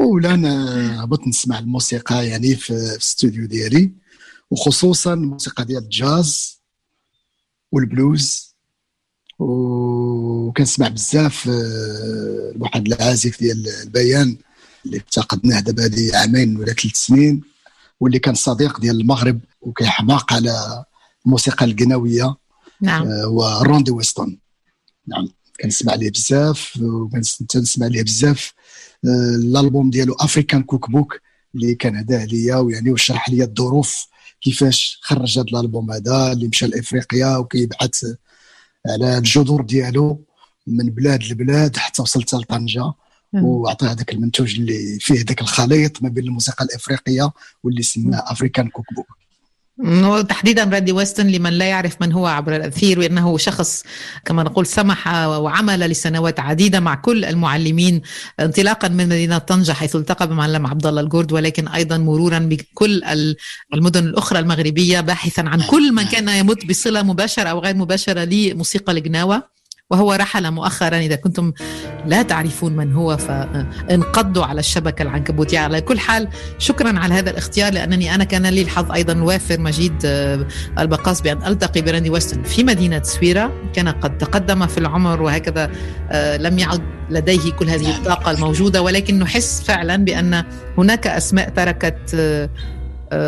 ولا 0.00 0.36
نهبط 0.36 1.26
نسمع 1.26 1.58
الموسيقى 1.58 2.26
يعني 2.26 2.54
في 2.54 2.70
الاستوديو 2.70 3.46
ديالي. 3.46 3.90
وخصوصا 4.50 5.14
الموسيقى 5.14 5.64
ديال 5.64 5.82
الجاز 5.82 6.60
والبلوز. 7.72 8.54
وكنسمع 9.38 10.88
بزاف 10.88 11.48
آه، 11.48 12.52
واحد 12.58 12.86
العازف 12.86 13.40
ديال 13.40 13.68
البيانو 13.82 14.36
اللي 14.86 14.96
افتقدناه 14.96 15.60
دابا 15.60 15.84
هذه 15.84 16.16
عامين 16.16 16.56
ولا 16.56 16.72
ثلاث 16.72 16.96
سنين 16.96 17.42
واللي 18.00 18.18
كان 18.18 18.34
صديق 18.34 18.80
ديال 18.80 19.00
المغرب 19.00 19.40
وكيحماق 19.60 20.32
على 20.32 20.84
الموسيقى 21.26 21.64
القناويه 21.64 22.36
نعم. 22.80 23.06
آه، 23.06 23.24
هو 23.24 23.62
راندي 23.62 23.90
ويستون. 23.90 24.38
نعم 25.06 25.28
كنسمع 25.60 25.94
ليه 25.94 26.10
بزاف 26.10 26.78
وكنسمع 26.82 27.86
ليه 27.86 28.02
بزاف 28.02 28.52
آه، 29.04 29.34
الألبوم 29.34 29.90
ديالو 29.90 30.14
African 30.14 30.62
Cookbook 30.62 31.20
اللي 31.54 31.74
كان 31.74 31.96
هداه 31.96 32.24
ليا 32.24 32.56
ويعني 32.56 32.90
وشرح 32.90 33.30
لي 33.30 33.42
الظروف 33.42 34.06
كيفاش 34.44 34.98
خرج 35.02 35.38
هذا 35.38 35.46
الألبوم 35.48 35.90
هذا 35.90 36.32
اللي 36.32 36.48
مشى 36.48 36.66
لإفريقيا 36.66 37.36
وكيبحث 37.36 38.04
على 38.86 39.18
الجذور 39.18 39.62
ديالو 39.62 40.24
من 40.66 40.90
بلاد 40.90 41.24
لبلاد 41.24 41.76
حتى 41.76 42.02
وصلت 42.02 42.34
لطنجة 42.34 42.92
وعطى 43.32 43.86
هذاك 43.86 44.12
المنتوج 44.12 44.54
اللي 44.54 44.98
فيه 45.00 45.14
ذاك 45.14 45.40
الخليط 45.40 46.02
ما 46.02 46.08
بين 46.08 46.24
الموسيقى 46.24 46.64
الإفريقية 46.64 47.32
واللي 47.62 47.82
سماه 47.82 48.24
African 48.26 48.68
Cook 48.68 48.86
Book 49.78 50.26
تحديدا 50.26 50.64
راندي 50.64 50.92
ويستون 50.92 51.26
لمن 51.26 51.52
لا 51.52 51.64
يعرف 51.64 51.96
من 52.00 52.12
هو 52.12 52.26
عبر 52.26 52.56
الأثير 52.56 52.98
وإنه 52.98 53.38
شخص 53.38 53.82
كما 54.24 54.42
نقول 54.42 54.66
سمح 54.66 55.08
وعمل 55.26 55.80
لسنوات 55.80 56.40
عديدة 56.40 56.80
مع 56.80 56.94
كل 56.94 57.24
المعلمين 57.24 58.02
انطلاقا 58.40 58.88
من 58.88 59.08
مدينة 59.08 59.38
طنجة 59.38 59.72
حيث 59.72 59.96
التقى 59.96 60.28
بمعلم 60.28 60.66
عبد 60.66 60.86
الله 60.86 61.00
الجورد 61.00 61.32
ولكن 61.32 61.68
أيضا 61.68 61.98
مرورا 61.98 62.38
بكل 62.38 63.02
المدن 63.74 64.04
الأخرى 64.04 64.38
المغربية 64.38 65.00
باحثا 65.00 65.40
عن 65.40 65.62
كل 65.62 65.92
من 65.92 66.02
كان 66.02 66.28
يمت 66.28 66.66
بصلة 66.66 67.02
مباشرة 67.02 67.48
أو 67.48 67.58
غير 67.58 67.76
مباشرة 67.76 68.24
لموسيقى 68.24 68.92
الجناوه 68.92 69.54
وهو 69.90 70.12
رحل 70.12 70.50
مؤخرا 70.50 70.96
إذا 70.96 71.16
كنتم 71.16 71.52
لا 72.06 72.22
تعرفون 72.22 72.76
من 72.76 72.92
هو 72.92 73.16
فانقضوا 73.16 74.44
على 74.44 74.60
الشبكة 74.60 75.02
العنكبوتية 75.02 75.58
على 75.58 75.80
كل 75.80 75.98
حال 75.98 76.28
شكرا 76.58 76.98
على 76.98 77.14
هذا 77.14 77.30
الاختيار 77.30 77.72
لأنني 77.72 78.14
أنا 78.14 78.24
كان 78.24 78.46
لي 78.46 78.62
الحظ 78.62 78.92
أيضا 78.92 79.22
وافر 79.22 79.60
مجيد 79.60 79.94
آه، 80.04 80.46
البقاس 80.78 81.20
بأن 81.20 81.46
ألتقي 81.46 81.82
براندي 81.82 82.10
ويستن 82.10 82.42
في 82.42 82.64
مدينة 82.64 83.02
سويرة 83.02 83.52
كان 83.74 83.88
قد 83.88 84.18
تقدم 84.18 84.66
في 84.66 84.78
العمر 84.78 85.22
وهكذا 85.22 85.70
آه، 86.10 86.36
لم 86.36 86.58
يعد 86.58 86.82
لديه 87.10 87.52
كل 87.52 87.68
هذه. 87.68 87.96
الطاقة 87.96 88.30
الموجودة 88.30 88.82
ولكن 88.82 89.18
نحس 89.18 89.62
فعلا 89.62 89.96
بأن 89.96 90.44
هناك 90.78 91.06
أسماء 91.06 91.48
تركت 91.48 92.14
آه، 92.14 92.50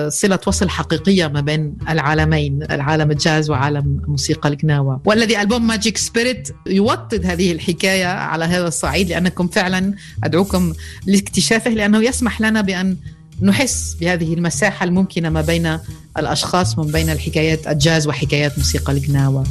صلة 0.08 0.38
وصل 0.46 0.68
حقيقية 0.68 1.26
ما 1.26 1.40
بين 1.40 1.74
العالمين 1.88 2.62
العالم 2.62 3.10
الجاز 3.10 3.50
وعالم 3.50 4.02
موسيقى 4.08 4.48
القناوة 4.48 5.00
والذي 5.04 5.40
ألبوم 5.40 5.66
Magic 5.66 5.96
Spirit 5.96 6.48
يوطد 6.66 7.26
هذه 7.26 7.52
الحكاية 7.52 8.06
على 8.06 8.44
هذا 8.44 8.68
الصعيد 8.68 9.08
لأنكم 9.08 9.48
فعلا 9.48 9.94
أدعوكم 10.24 10.72
لاكتشافه 11.06 11.70
لأنه 11.70 12.04
يسمح 12.04 12.40
لنا 12.40 12.60
بأن 12.60 12.96
نحس 13.42 13.96
بهذه 14.00 14.34
المساحة 14.34 14.84
الممكنة 14.84 15.28
ما 15.28 15.40
بين 15.40 15.78
الأشخاص 16.18 16.78
من 16.78 16.86
بين 16.86 17.10
الحكايات 17.10 17.66
الجاز 17.66 18.06
وحكايات 18.06 18.58
موسيقى 18.58 18.92
القناوة 18.92 19.44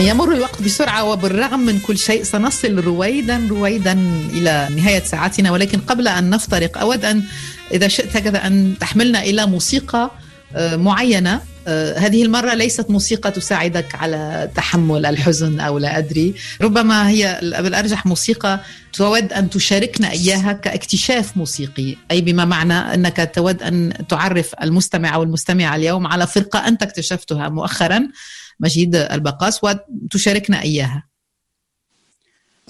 يمر 0.00 0.32
الوقت 0.32 0.62
بسرعة 0.62 1.04
وبالرغم 1.04 1.60
من 1.60 1.78
كل 1.78 1.98
شيء 1.98 2.22
سنصل 2.22 2.78
رويدا 2.78 3.46
رويدا 3.50 3.92
إلى 4.32 4.68
نهاية 4.76 5.02
ساعتنا 5.02 5.50
ولكن 5.50 5.80
قبل 5.80 6.08
أن 6.08 6.30
نفترق 6.30 6.78
أود 6.78 7.04
أن 7.04 7.22
إذا 7.72 7.88
شئت 7.88 8.16
هكذا 8.16 8.46
أن 8.46 8.74
تحملنا 8.80 9.22
إلى 9.22 9.46
موسيقى 9.46 10.10
آه، 10.56 10.76
معينة. 10.76 11.40
آه، 11.68 11.98
هذه 11.98 12.22
المرة 12.22 12.54
ليست 12.54 12.90
موسيقى 12.90 13.30
تساعدك 13.30 13.94
على 13.94 14.50
تحمل 14.54 15.06
الحزن 15.06 15.60
أو 15.60 15.78
لا 15.78 15.98
أدري. 15.98 16.34
ربما 16.62 17.08
هي 17.08 17.38
بالأرجح 17.42 18.06
موسيقى 18.06 18.60
تود 18.92 19.32
أن 19.32 19.50
تشاركنا 19.50 20.10
إياها 20.10 20.52
كاكتشاف 20.52 21.36
موسيقي. 21.36 21.96
أي 22.10 22.20
بما 22.20 22.44
معنى 22.44 22.74
أنك 22.74 23.30
تود 23.34 23.62
أن 23.62 23.92
تعرف 24.08 24.54
المستمع 24.62 25.14
أو 25.14 25.22
المستمع 25.22 25.76
اليوم 25.76 26.06
على 26.06 26.26
فرقة 26.26 26.68
أنت 26.68 26.82
اكتشفتها 26.82 27.48
مؤخرا. 27.48 28.08
مجيد 28.60 28.96
البقاس 28.96 29.60
وتشاركنا 29.64 30.62
إياها. 30.62 31.08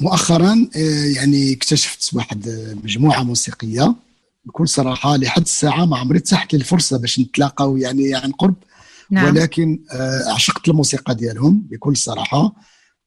مؤخرا 0.01 0.69
آه، 0.77 1.05
يعني 1.17 1.53
اكتشفت 1.53 2.15
واحد 2.15 2.49
مجموعة 2.85 3.23
موسيقية 3.23 3.95
بكل 4.45 4.69
صراحة 4.69 5.17
لحد 5.17 5.43
الساعة 5.43 5.85
ما 5.85 5.99
عمري 5.99 6.21
تحت 6.21 6.53
لي 6.53 6.59
الفرصه 6.59 6.99
باش 6.99 7.21
نتلاقاو 7.21 7.77
يعني 7.77 8.15
عن 8.15 8.33
قرب. 8.33 8.55
نعم. 9.11 9.25
ولكن 9.25 9.83
آه، 9.93 10.33
عشقت 10.35 10.69
الموسيقى 10.69 11.15
ديالهم 11.15 11.67
بكل 11.71 11.97
صراحة 11.97 12.55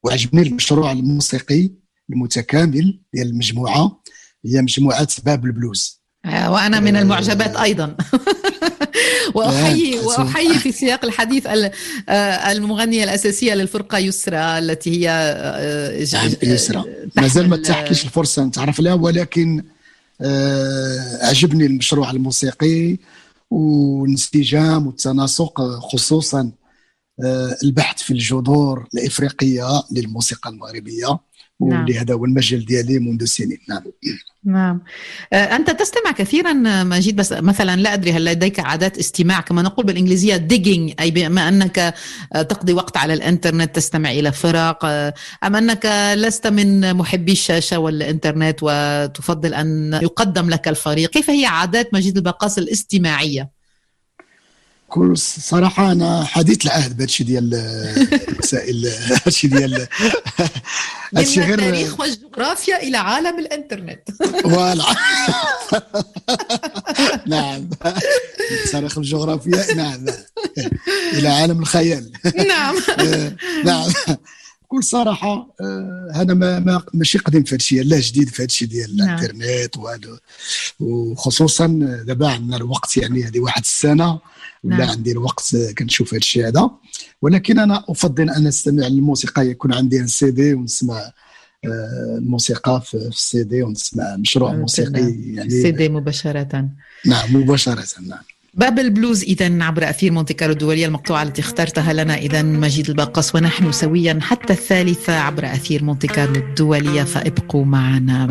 وعجبني 0.03 0.41
المشروع 0.41 0.91
الموسيقي 0.91 1.71
المتكامل 2.09 2.99
ديال 3.13 3.27
المجموعة 3.27 4.01
هي 4.45 4.61
مجموعة 4.61 5.07
باب 5.25 5.45
البلوز. 5.45 6.01
آه، 6.25 6.51
وأنا 6.51 6.79
من 6.79 6.95
المعجبات 6.95 7.55
أيضا. 7.55 7.97
واحيي 9.35 9.99
وأحيي 9.99 10.59
في 10.59 10.71
سياق 10.71 11.05
الحديث 11.05 11.47
المغنية 12.51 13.03
الأساسية 13.03 13.53
للفرقة 13.53 13.97
يسرى 13.97 14.37
التي 14.37 14.91
هي 14.91 15.07
نعم 16.13 16.31
يسرى. 16.43 16.85
مازال 17.15 17.49
ما 17.49 17.57
تحكيش 17.57 18.05
الفرصة 18.05 18.43
نتعرف 18.43 18.79
لها 18.79 18.93
ولكن 18.93 19.63
عجبني 21.21 21.65
المشروع 21.65 22.11
الموسيقي 22.11 22.97
والانسجام 23.51 24.87
والتناسق 24.87 25.61
خصوصا 25.61 26.51
البحث 27.63 28.01
في 28.01 28.11
الجذور 28.11 28.87
الإفريقية 28.93 29.83
للموسيقى 29.91 30.49
المغربية. 30.49 31.19
نعم. 31.61 31.91
هذا 31.91 32.13
هو 32.13 32.25
المجال 32.25 32.65
ديالي 32.65 32.99
منذ 32.99 33.25
سنين 33.25 33.57
نعم 33.69 33.83
نعم 34.43 34.81
أنت 35.33 35.69
تستمع 35.69 36.11
كثيرا 36.11 36.53
مجيد 36.83 37.15
بس 37.15 37.33
مثلا 37.33 37.75
لا 37.75 37.93
أدري 37.93 38.11
هل 38.11 38.25
لديك 38.25 38.59
عادات 38.59 38.97
استماع 38.97 39.41
كما 39.41 39.61
نقول 39.61 39.85
بالإنجليزية 39.85 40.47
digging 40.51 40.93
أي 40.99 41.11
بما 41.11 41.47
أنك 41.47 41.93
تقضي 42.31 42.73
وقت 42.73 42.97
على 42.97 43.13
الإنترنت 43.13 43.75
تستمع 43.75 44.11
إلى 44.11 44.31
فرق 44.31 44.85
أم 45.43 45.55
أنك 45.55 46.13
لست 46.15 46.47
من 46.47 46.93
محبي 46.93 47.31
الشاشة 47.31 47.79
والإنترنت 47.79 48.59
وتفضل 48.61 49.53
أن 49.53 49.99
يقدم 50.03 50.49
لك 50.49 50.67
الفريق 50.67 51.09
كيف 51.09 51.29
هي 51.29 51.45
عادات 51.45 51.93
مجيد 51.93 52.17
البقاس 52.17 52.59
الاستماعية؟ 52.59 53.58
كل 54.89 55.17
صراحة 55.17 55.91
أنا 55.91 56.23
حديث 56.23 56.65
العهد 56.65 56.97
بهذا 56.97 57.05
الشيء 57.05 57.27
ديال 57.27 57.53
المسائل 58.29 58.87
هذا 58.87 59.21
الشيء 59.27 59.49
ديال 59.49 59.87
هادشي 61.17 61.41
غير 61.41 61.53
التاريخ 61.59 61.99
والجغرافيا 61.99 62.83
إلى 62.83 62.97
عالم 62.97 63.39
الإنترنت. 63.39 63.99
فوالا. 64.43 64.83
نعم. 67.27 67.69
التاريخ 68.51 68.97
والجغرافيا 68.97 69.73
نعم. 69.75 70.05
إلى 71.13 71.27
عالم 71.27 71.59
الخيال. 71.59 72.11
نعم. 72.47 72.75
نعم. 73.65 73.91
بكل 74.63 74.83
صراحة 74.83 75.55
هذا 76.13 76.33
ما, 76.33 76.59
ما 76.59 76.83
ماشي 76.93 77.17
قديم 77.17 77.43
في 77.43 77.49
هذا 77.49 77.55
الشيء 77.55 77.83
لا 77.83 77.99
جديد 77.99 78.29
في 78.29 78.41
هذا 78.41 78.45
الشيء 78.45 78.67
ديال 78.67 78.97
نعم. 78.97 79.09
الإنترنت 79.09 79.77
وهذا 79.77 80.19
وخصوصا 80.79 81.67
دابا 82.07 82.27
عندنا 82.27 82.57
الوقت 82.57 82.97
يعني 82.97 83.23
هذه 83.23 83.39
واحد 83.39 83.61
السنة. 83.61 84.19
ولا 84.63 84.77
نعم. 84.77 84.89
عندي 84.89 85.11
الوقت 85.11 85.55
كنشوف 85.77 86.09
هذا 86.13 86.17
الشيء 86.17 86.47
هذا. 86.47 86.69
ولكن 87.21 87.59
أنا 87.59 87.83
أفضل 87.89 88.29
أن 88.29 88.47
أستمع 88.47 88.87
للموسيقى 88.87 89.47
يكون 89.47 89.73
عندي 89.73 90.07
سي 90.07 90.31
دي 90.31 90.53
ونسمع 90.53 91.11
الموسيقى 91.65 92.81
في 92.85 92.93
السي 92.93 93.43
دي 93.43 93.63
ونسمع 93.63 94.15
مشروع 94.15 94.53
موسيقي 94.53 95.15
يعني. 95.33 95.49
سي 95.49 95.71
دي 95.71 95.89
مباشرة. 95.89 96.69
نعم 97.05 97.35
مباشرة 97.35 97.85
نعم. 98.07 98.19
باب 98.53 98.79
البلوز 98.79 99.23
إذا 99.23 99.63
عبر 99.63 99.89
أثير 99.89 100.11
مونتي 100.11 100.33
كارلو 100.33 100.53
الدوليه 100.53 100.85
المقطوعة 100.85 101.23
التي 101.23 101.41
اخترتها 101.41 101.93
لنا 101.93 102.17
إذا 102.17 102.41
مجيد 102.41 102.89
الباقص 102.89 103.35
ونحن 103.35 103.71
سويا 103.71 104.19
حتى 104.21 104.53
الثالثة 104.53 105.13
عبر 105.13 105.45
أثير 105.45 105.83
مونتي 105.83 106.07
كارلو 106.07 106.35
الدولية 106.35 107.03
فابقوا 107.03 107.65
معنا. 107.65 108.27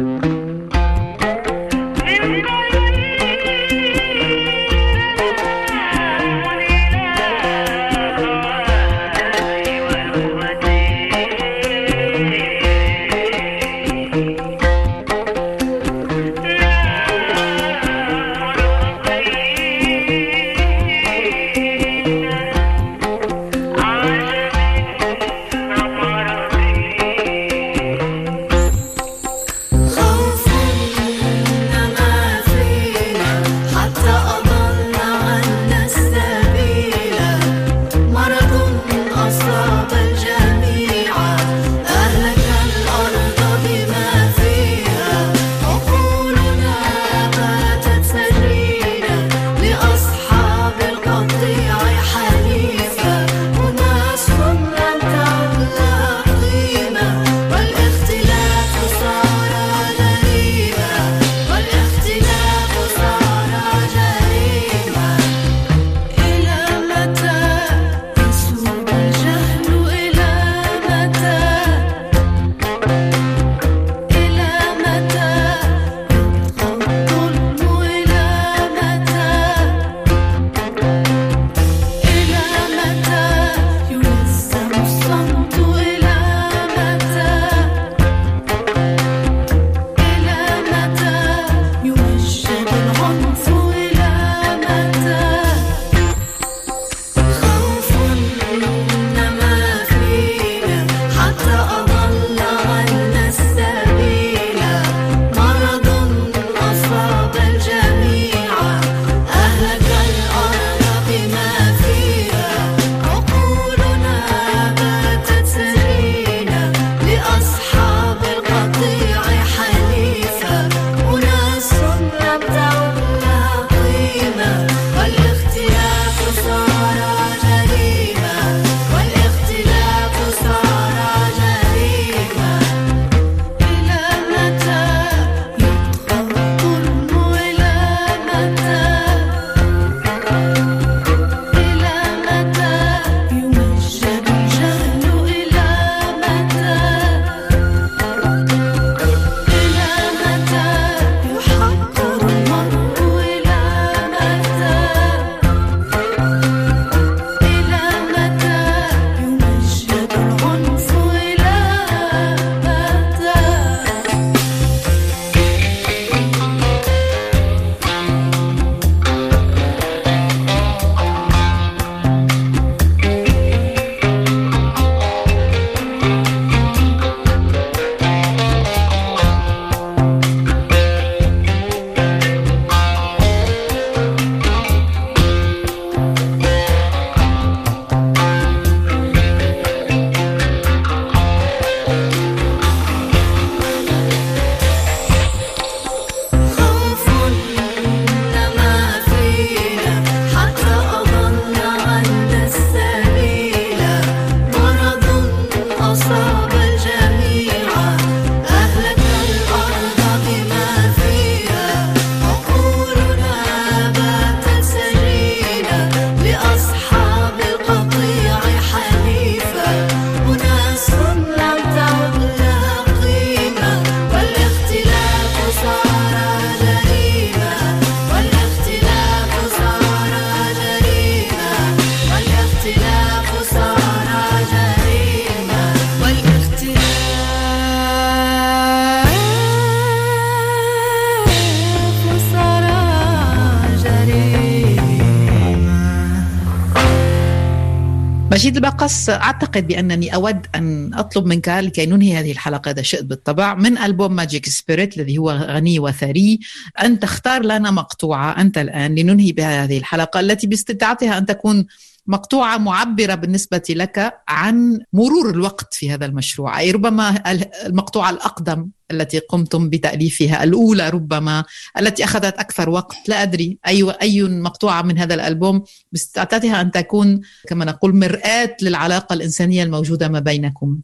مجيد 248.89 249.09
البقّاس 249.09 249.11
أعتقد 249.11 249.67
بأنني 249.67 250.15
أود 250.15 250.47
أن 250.55 250.95
أطلب 250.95 251.27
منك 251.27 251.49
لكي 251.49 251.87
ننهي 251.87 252.17
هذه 252.17 252.33
الحلقة 252.33 252.71
إذا 252.71 252.83
شئت 252.83 253.05
بالطبع 253.05 253.55
من 253.55 253.79
ألبوم 253.79 254.13
Magic 254.13 254.47
Spirit 254.49 254.97
الذي 254.97 255.19
هو 255.19 255.31
غني 255.31 255.79
وثري. 255.79 256.41
أن 256.83 256.99
تختار 257.01 257.43
لنا 257.43 257.71
مقطوعة 257.71 258.41
أنت 258.41 258.59
الآن 258.59 258.95
لننهي 258.95 259.33
بها 259.33 259.65
هذه 259.65 259.79
الحلقة 259.79 260.21
التي 260.21 260.47
باستطاعتها 260.47 261.19
أن 261.19 261.27
تكون 261.27 261.67
مقطوعة 262.09 262.59
معبرة 262.59 263.15
بالنسبة 263.15 263.63
لك 263.71 264.21
عن 264.29 264.81
مرور 264.93 265.31
الوقت 265.31 265.75
في 265.75 265.91
هذا 265.91 266.07
المشروع. 266.07 266.59
أي 266.59 266.71
ربما 266.71 267.33
المقطوعة 267.67 268.11
الأقدم 268.11 268.69
التي 268.91 269.19
قمتم 269.19 269.71
بتأليفها 269.71 270.45
الأولى 270.45 270.89
ربما 270.89 271.45
التي 271.79 272.05
أخذت 272.05 272.39
أكثر 272.39 272.71
وقت. 272.71 272.97
لا 273.09 273.23
أدري 273.23 273.59
أي 273.67 273.93
أي 274.03 274.23
مقطوعة 274.23 274.83
من 274.83 274.99
هذا 274.99 275.15
الألبوم 275.15 275.65
باستطاعتها 275.93 276.61
أن 276.61 276.71
تكون 276.71 277.21
كما 277.49 277.65
نقول 277.65 277.97
مرآة 277.97 278.57
للعلاقة 278.63 279.13
الإنسانية 279.15 279.63
الموجودة 279.63 280.09
ما 280.09 280.21
بينكم؟ 280.21 280.79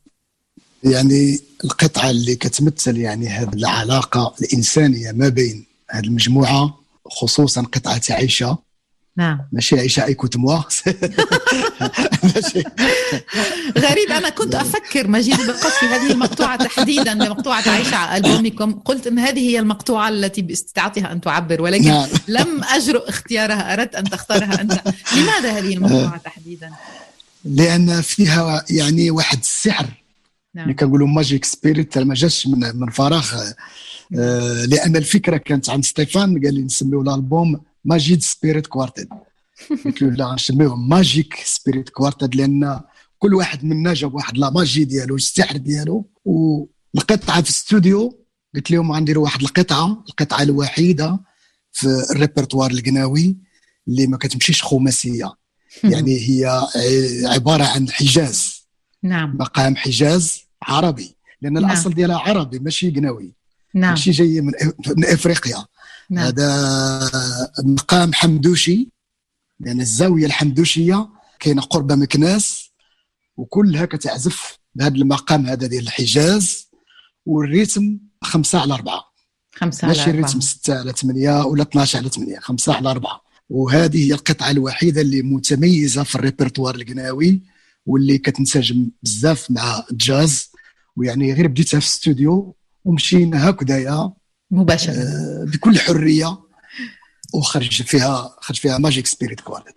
يعني 0.85 1.41
القطعة 1.65 2.11
اللي 2.11 2.35
كتمثل 2.35 2.97
يعني 2.97 3.29
هذه 3.29 3.55
العلاقة 3.55 4.35
الإنسانية 4.43 5.13
ما 5.13 5.29
بين 5.29 5.65
هذه 5.91 6.05
المجموعة 6.05 6.81
خصوصا 7.11 7.63
قطعة 7.63 8.01
عيشة 8.11 8.59
نعم. 9.17 9.39
ماشي 9.53 9.81
عيشة 9.81 10.05
اي 10.05 10.15
كنت 10.15 10.37
موا 10.37 10.61
غريب 13.79 14.11
أنا 14.11 14.29
كنت 14.29 14.55
أفكر 14.55 15.09
مجيد 15.09 15.37
بقص 15.37 15.79
في 15.81 15.87
هذه 15.87 16.13
المقطوعة 16.13 16.57
تحديدا 16.57 17.15
مقطوعه 17.15 17.69
عائشه 17.69 17.97
على 17.97 18.17
ألبومكم. 18.17 18.73
قلت 18.73 19.07
إن 19.07 19.19
هذه 19.19 19.39
هي 19.39 19.59
المقطوعة 19.59 20.09
التي 20.09 20.43
باستطاعتها 20.43 21.13
أن 21.13 21.21
تعبر 21.21 21.63
ولكن 21.63 21.89
نعم. 21.89 22.09
لم 22.29 22.65
أجرؤ 22.65 23.09
اختيارها 23.09 23.73
أردت 23.73 23.95
أن 23.95 24.05
تختارها 24.05 24.61
أنت. 24.61 24.81
لماذا 25.17 25.59
هذه 25.59 25.75
المقطوعة 25.75 26.17
تحديدا؟ 26.17 26.71
لأن 27.45 28.01
فيها 28.01 28.65
يعني 28.71 29.11
واحد 29.11 29.39
السحر. 29.39 29.85
اللي 29.85 30.67
نعم 30.67 30.77
كنقولوا 30.77 31.09
Magic 31.09 31.45
Spirit 31.45 31.99
ما 31.99 32.15
جاش 32.15 32.47
من 32.47 32.77
من 32.77 32.91
فراغ. 32.91 33.53
آه، 34.19 34.65
لأن 34.65 34.97
الفكرة 34.97 35.37
كانت 35.37 35.71
عند 35.71 35.85
ستيفان 35.85 36.45
قال 36.45 36.55
لي 36.55 36.63
نسميو 36.63 37.03
الألبوم 37.03 37.61
Majid 37.85 38.23
Spirit 38.23 38.67
له 38.77 40.11
لا 40.11 40.35
نسميوه 40.35 40.77
Magic 40.77 41.35
Spirit 41.45 41.89
Quartet 41.89 42.37
لأن 42.37 42.81
كل 43.19 43.35
واحد 43.35 43.65
منا 43.65 43.95
جاب 43.95 44.15
واحد 44.15 44.39
la 44.39 44.51
magie 44.51 44.85
ديالو 44.85 45.17
السحر 45.17 45.57
ديالو. 45.57 46.11
والقطعة 46.25 47.43
في 47.43 47.49
الاستوديو 47.49 48.25
قلت 48.55 48.71
لهم 48.71 48.93
غنديروا 48.93 49.25
واحد 49.25 49.43
القطعة 49.43 50.05
القطعة 50.09 50.43
الوحيدة 50.43 51.21
في 51.73 51.87
الريpertoire 52.15 52.71
القناوي 52.71 53.37
اللي 53.89 54.07
ما 54.07 54.17
كتمشيش 54.17 54.63
خماسية. 54.63 55.33
يعني 55.93 56.19
هي 56.29 56.63
عبارة 57.25 57.65
عن 57.65 57.91
حجاز. 57.91 58.67
نعم. 59.03 59.37
مقام 59.37 59.77
حجاز 59.77 60.41
عربي. 60.63 61.17
لأن 61.43 61.53
نعم. 61.53 61.65
الاصل 61.65 61.95
ديالها 61.95 62.19
عربي 62.19 62.59
ماشي 62.59 62.91
قناوي. 62.91 63.35
نعم. 63.75 63.91
ماشي 63.91 64.11
جاي 64.11 64.41
من 64.41 64.53
من 64.97 65.05
إفريقيا. 65.05 65.65
نعم. 66.11 66.25
هذا 66.27 67.11
مقام 67.65 68.13
حمدوشي 68.13 68.89
لأن 69.61 69.81
الزاوية 69.81 70.27
الحمدوشية 70.27 71.09
كاينة 71.41 71.63
قرب 71.63 71.93
مكناس 71.93 72.71
وكلها 73.37 73.85
كتعزف 73.85 74.59
بهذا 74.75 74.95
المقام 74.95 75.47
هذا 75.47 75.67
ديال 75.67 75.83
الحجاز 75.83 76.71
والريتم 77.27 77.99
خمسة 78.23 78.61
على 78.61 78.75
أربعة. 78.75 79.05
خمسة 79.55 79.85
على 79.85 79.97
ماشي 79.97 80.11
أربعة. 80.11 80.21
الريتم 80.21 80.41
ستة 80.41 80.79
على 80.79 80.93
ثمانية 80.93 81.45
ولا 81.45 81.63
12 81.63 81.99
على 81.99 82.09
ثمانية 82.09 82.39
خمسة 82.39 82.75
على 82.75 82.91
أربعة. 82.91 83.21
وهذه 83.49 84.07
هي 84.07 84.13
القطعة 84.15 84.51
الوحيدة 84.51 85.01
اللي 85.01 85.23
متميزة 85.23 86.03
في 86.03 86.19
ال 86.19 86.24
répertoire 86.24 86.75
القناوي 86.75 87.43
واللي 87.87 88.19
كتنسجم 88.19 88.91
بزاف 89.03 89.51
مع 89.51 89.85
الجاز. 89.91 90.51
ويعني 90.97 91.33
غير 91.33 91.47
بديتها 91.47 91.81
في 91.81 91.87
الاستوديو 91.87 92.57
ومشينا 92.85 93.51
هكذايا 93.51 94.13
مباشرة. 94.55 94.93
آه، 94.93 95.45
بكل 95.53 95.79
حرية 95.79 96.39
وخرج 97.35 97.83
فيها 97.83 98.35
خرج 98.41 98.57
فيها 98.57 98.79
Magic 98.79 99.07
Spirit 99.07 99.41
Quartet 99.41 99.75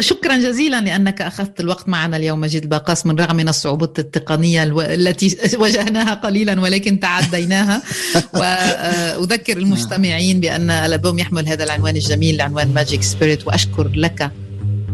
شكرا 0.00 0.36
جزيلا 0.36 0.80
لأنك 0.80 1.22
أخذت 1.22 1.60
الوقت 1.60 1.88
معنا 1.88 2.16
اليوم 2.16 2.40
مجيد 2.40 2.62
بقّاس 2.62 3.06
من 3.06 3.16
رغم 3.20 3.36
من 3.36 3.48
الصعوبات 3.48 3.98
التقنية 3.98 4.62
الو- 4.62 4.80
التي 4.80 5.36
واجهناها 5.60 6.14
قليلا 6.14 6.60
ولكن 6.60 7.00
تعديناها. 7.00 7.82
واذكر 8.34 9.56
المستمعين 9.58 10.40
بأن 10.40 10.70
الألبوم 10.70 11.18
يحمل 11.18 11.48
هذا 11.48 11.64
العنوان 11.64 11.96
الجميل 11.96 12.40
عنوان 12.40 12.74
Magic 12.74 13.02
Spirit 13.02 13.46
وأشكر 13.46 13.88
لك 13.88 14.32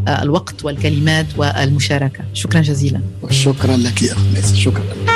آه، 0.08 0.22
الوقت 0.22 0.64
والكلمات 0.64 1.26
والمشاركة. 1.36 2.24
شكرا 2.34 2.60
جزيلا. 2.60 3.00
شكرا 3.30 3.76
لك 3.76 4.02
يا 4.02 4.12
اخ 4.12 4.54
شكرا. 4.54 5.13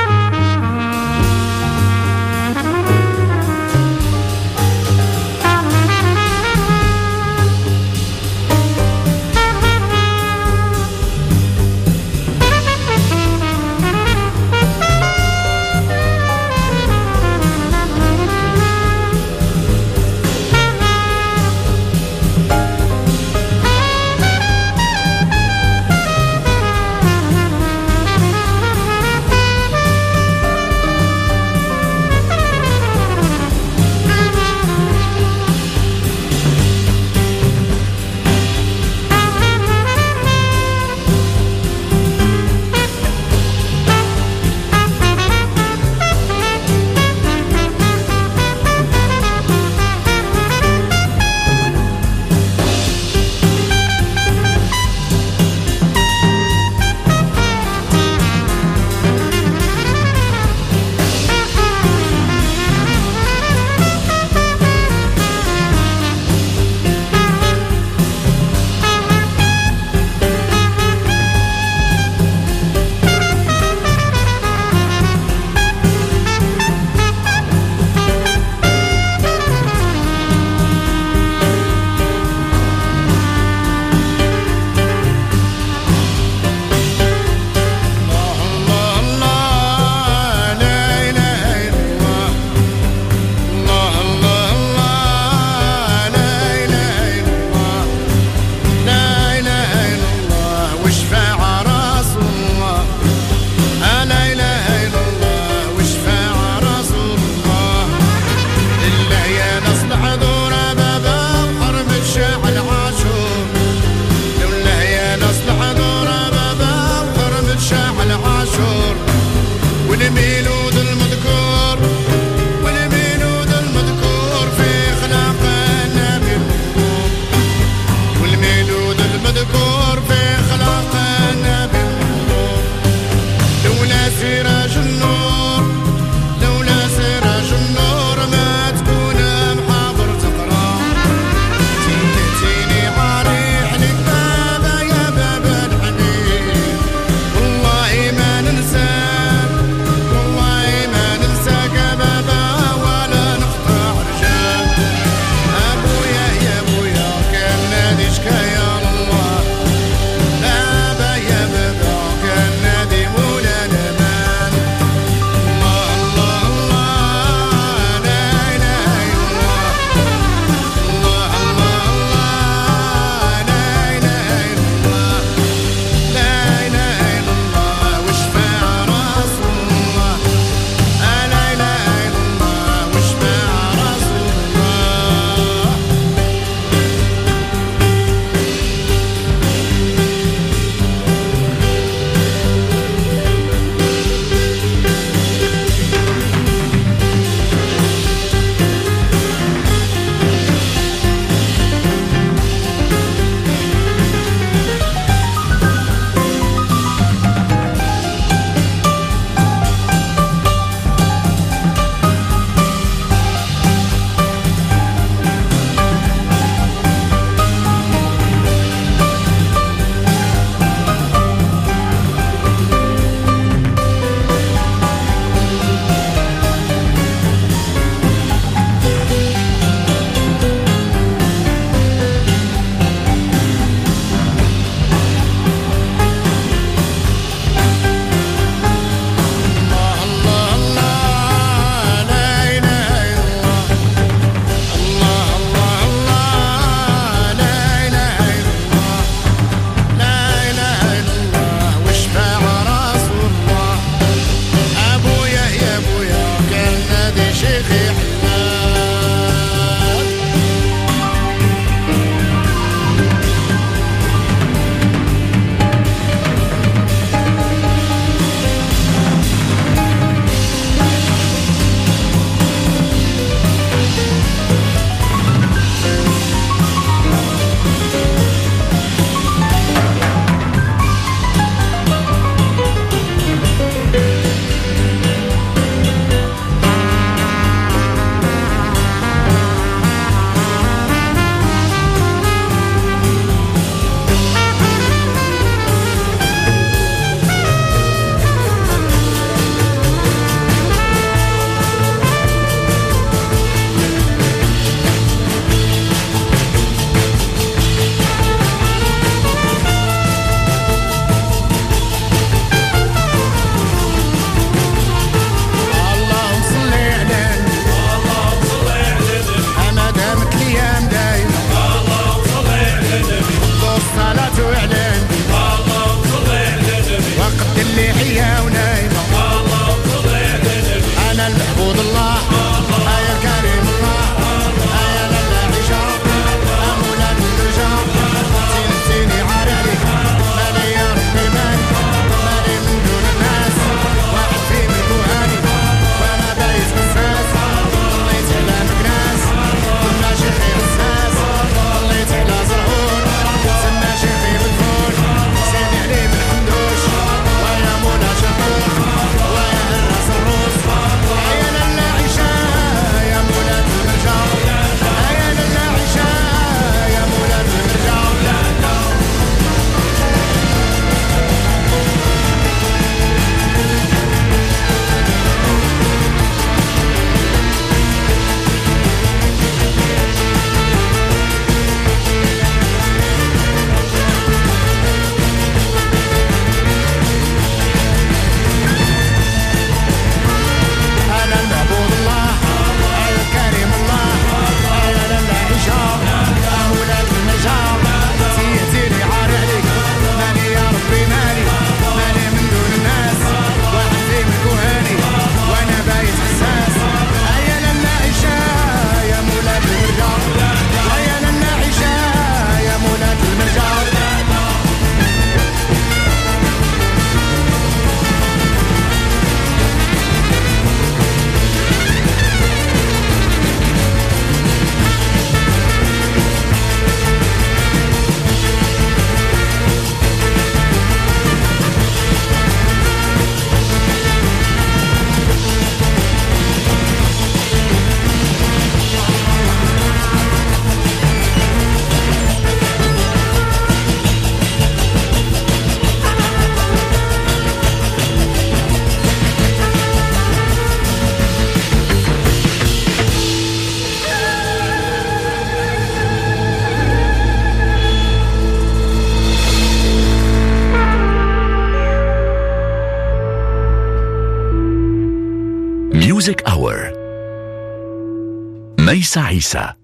ميوزك 469.39 469.39
اور 469.39 469.39
ميس 469.39 469.57
عيسى 469.57 469.78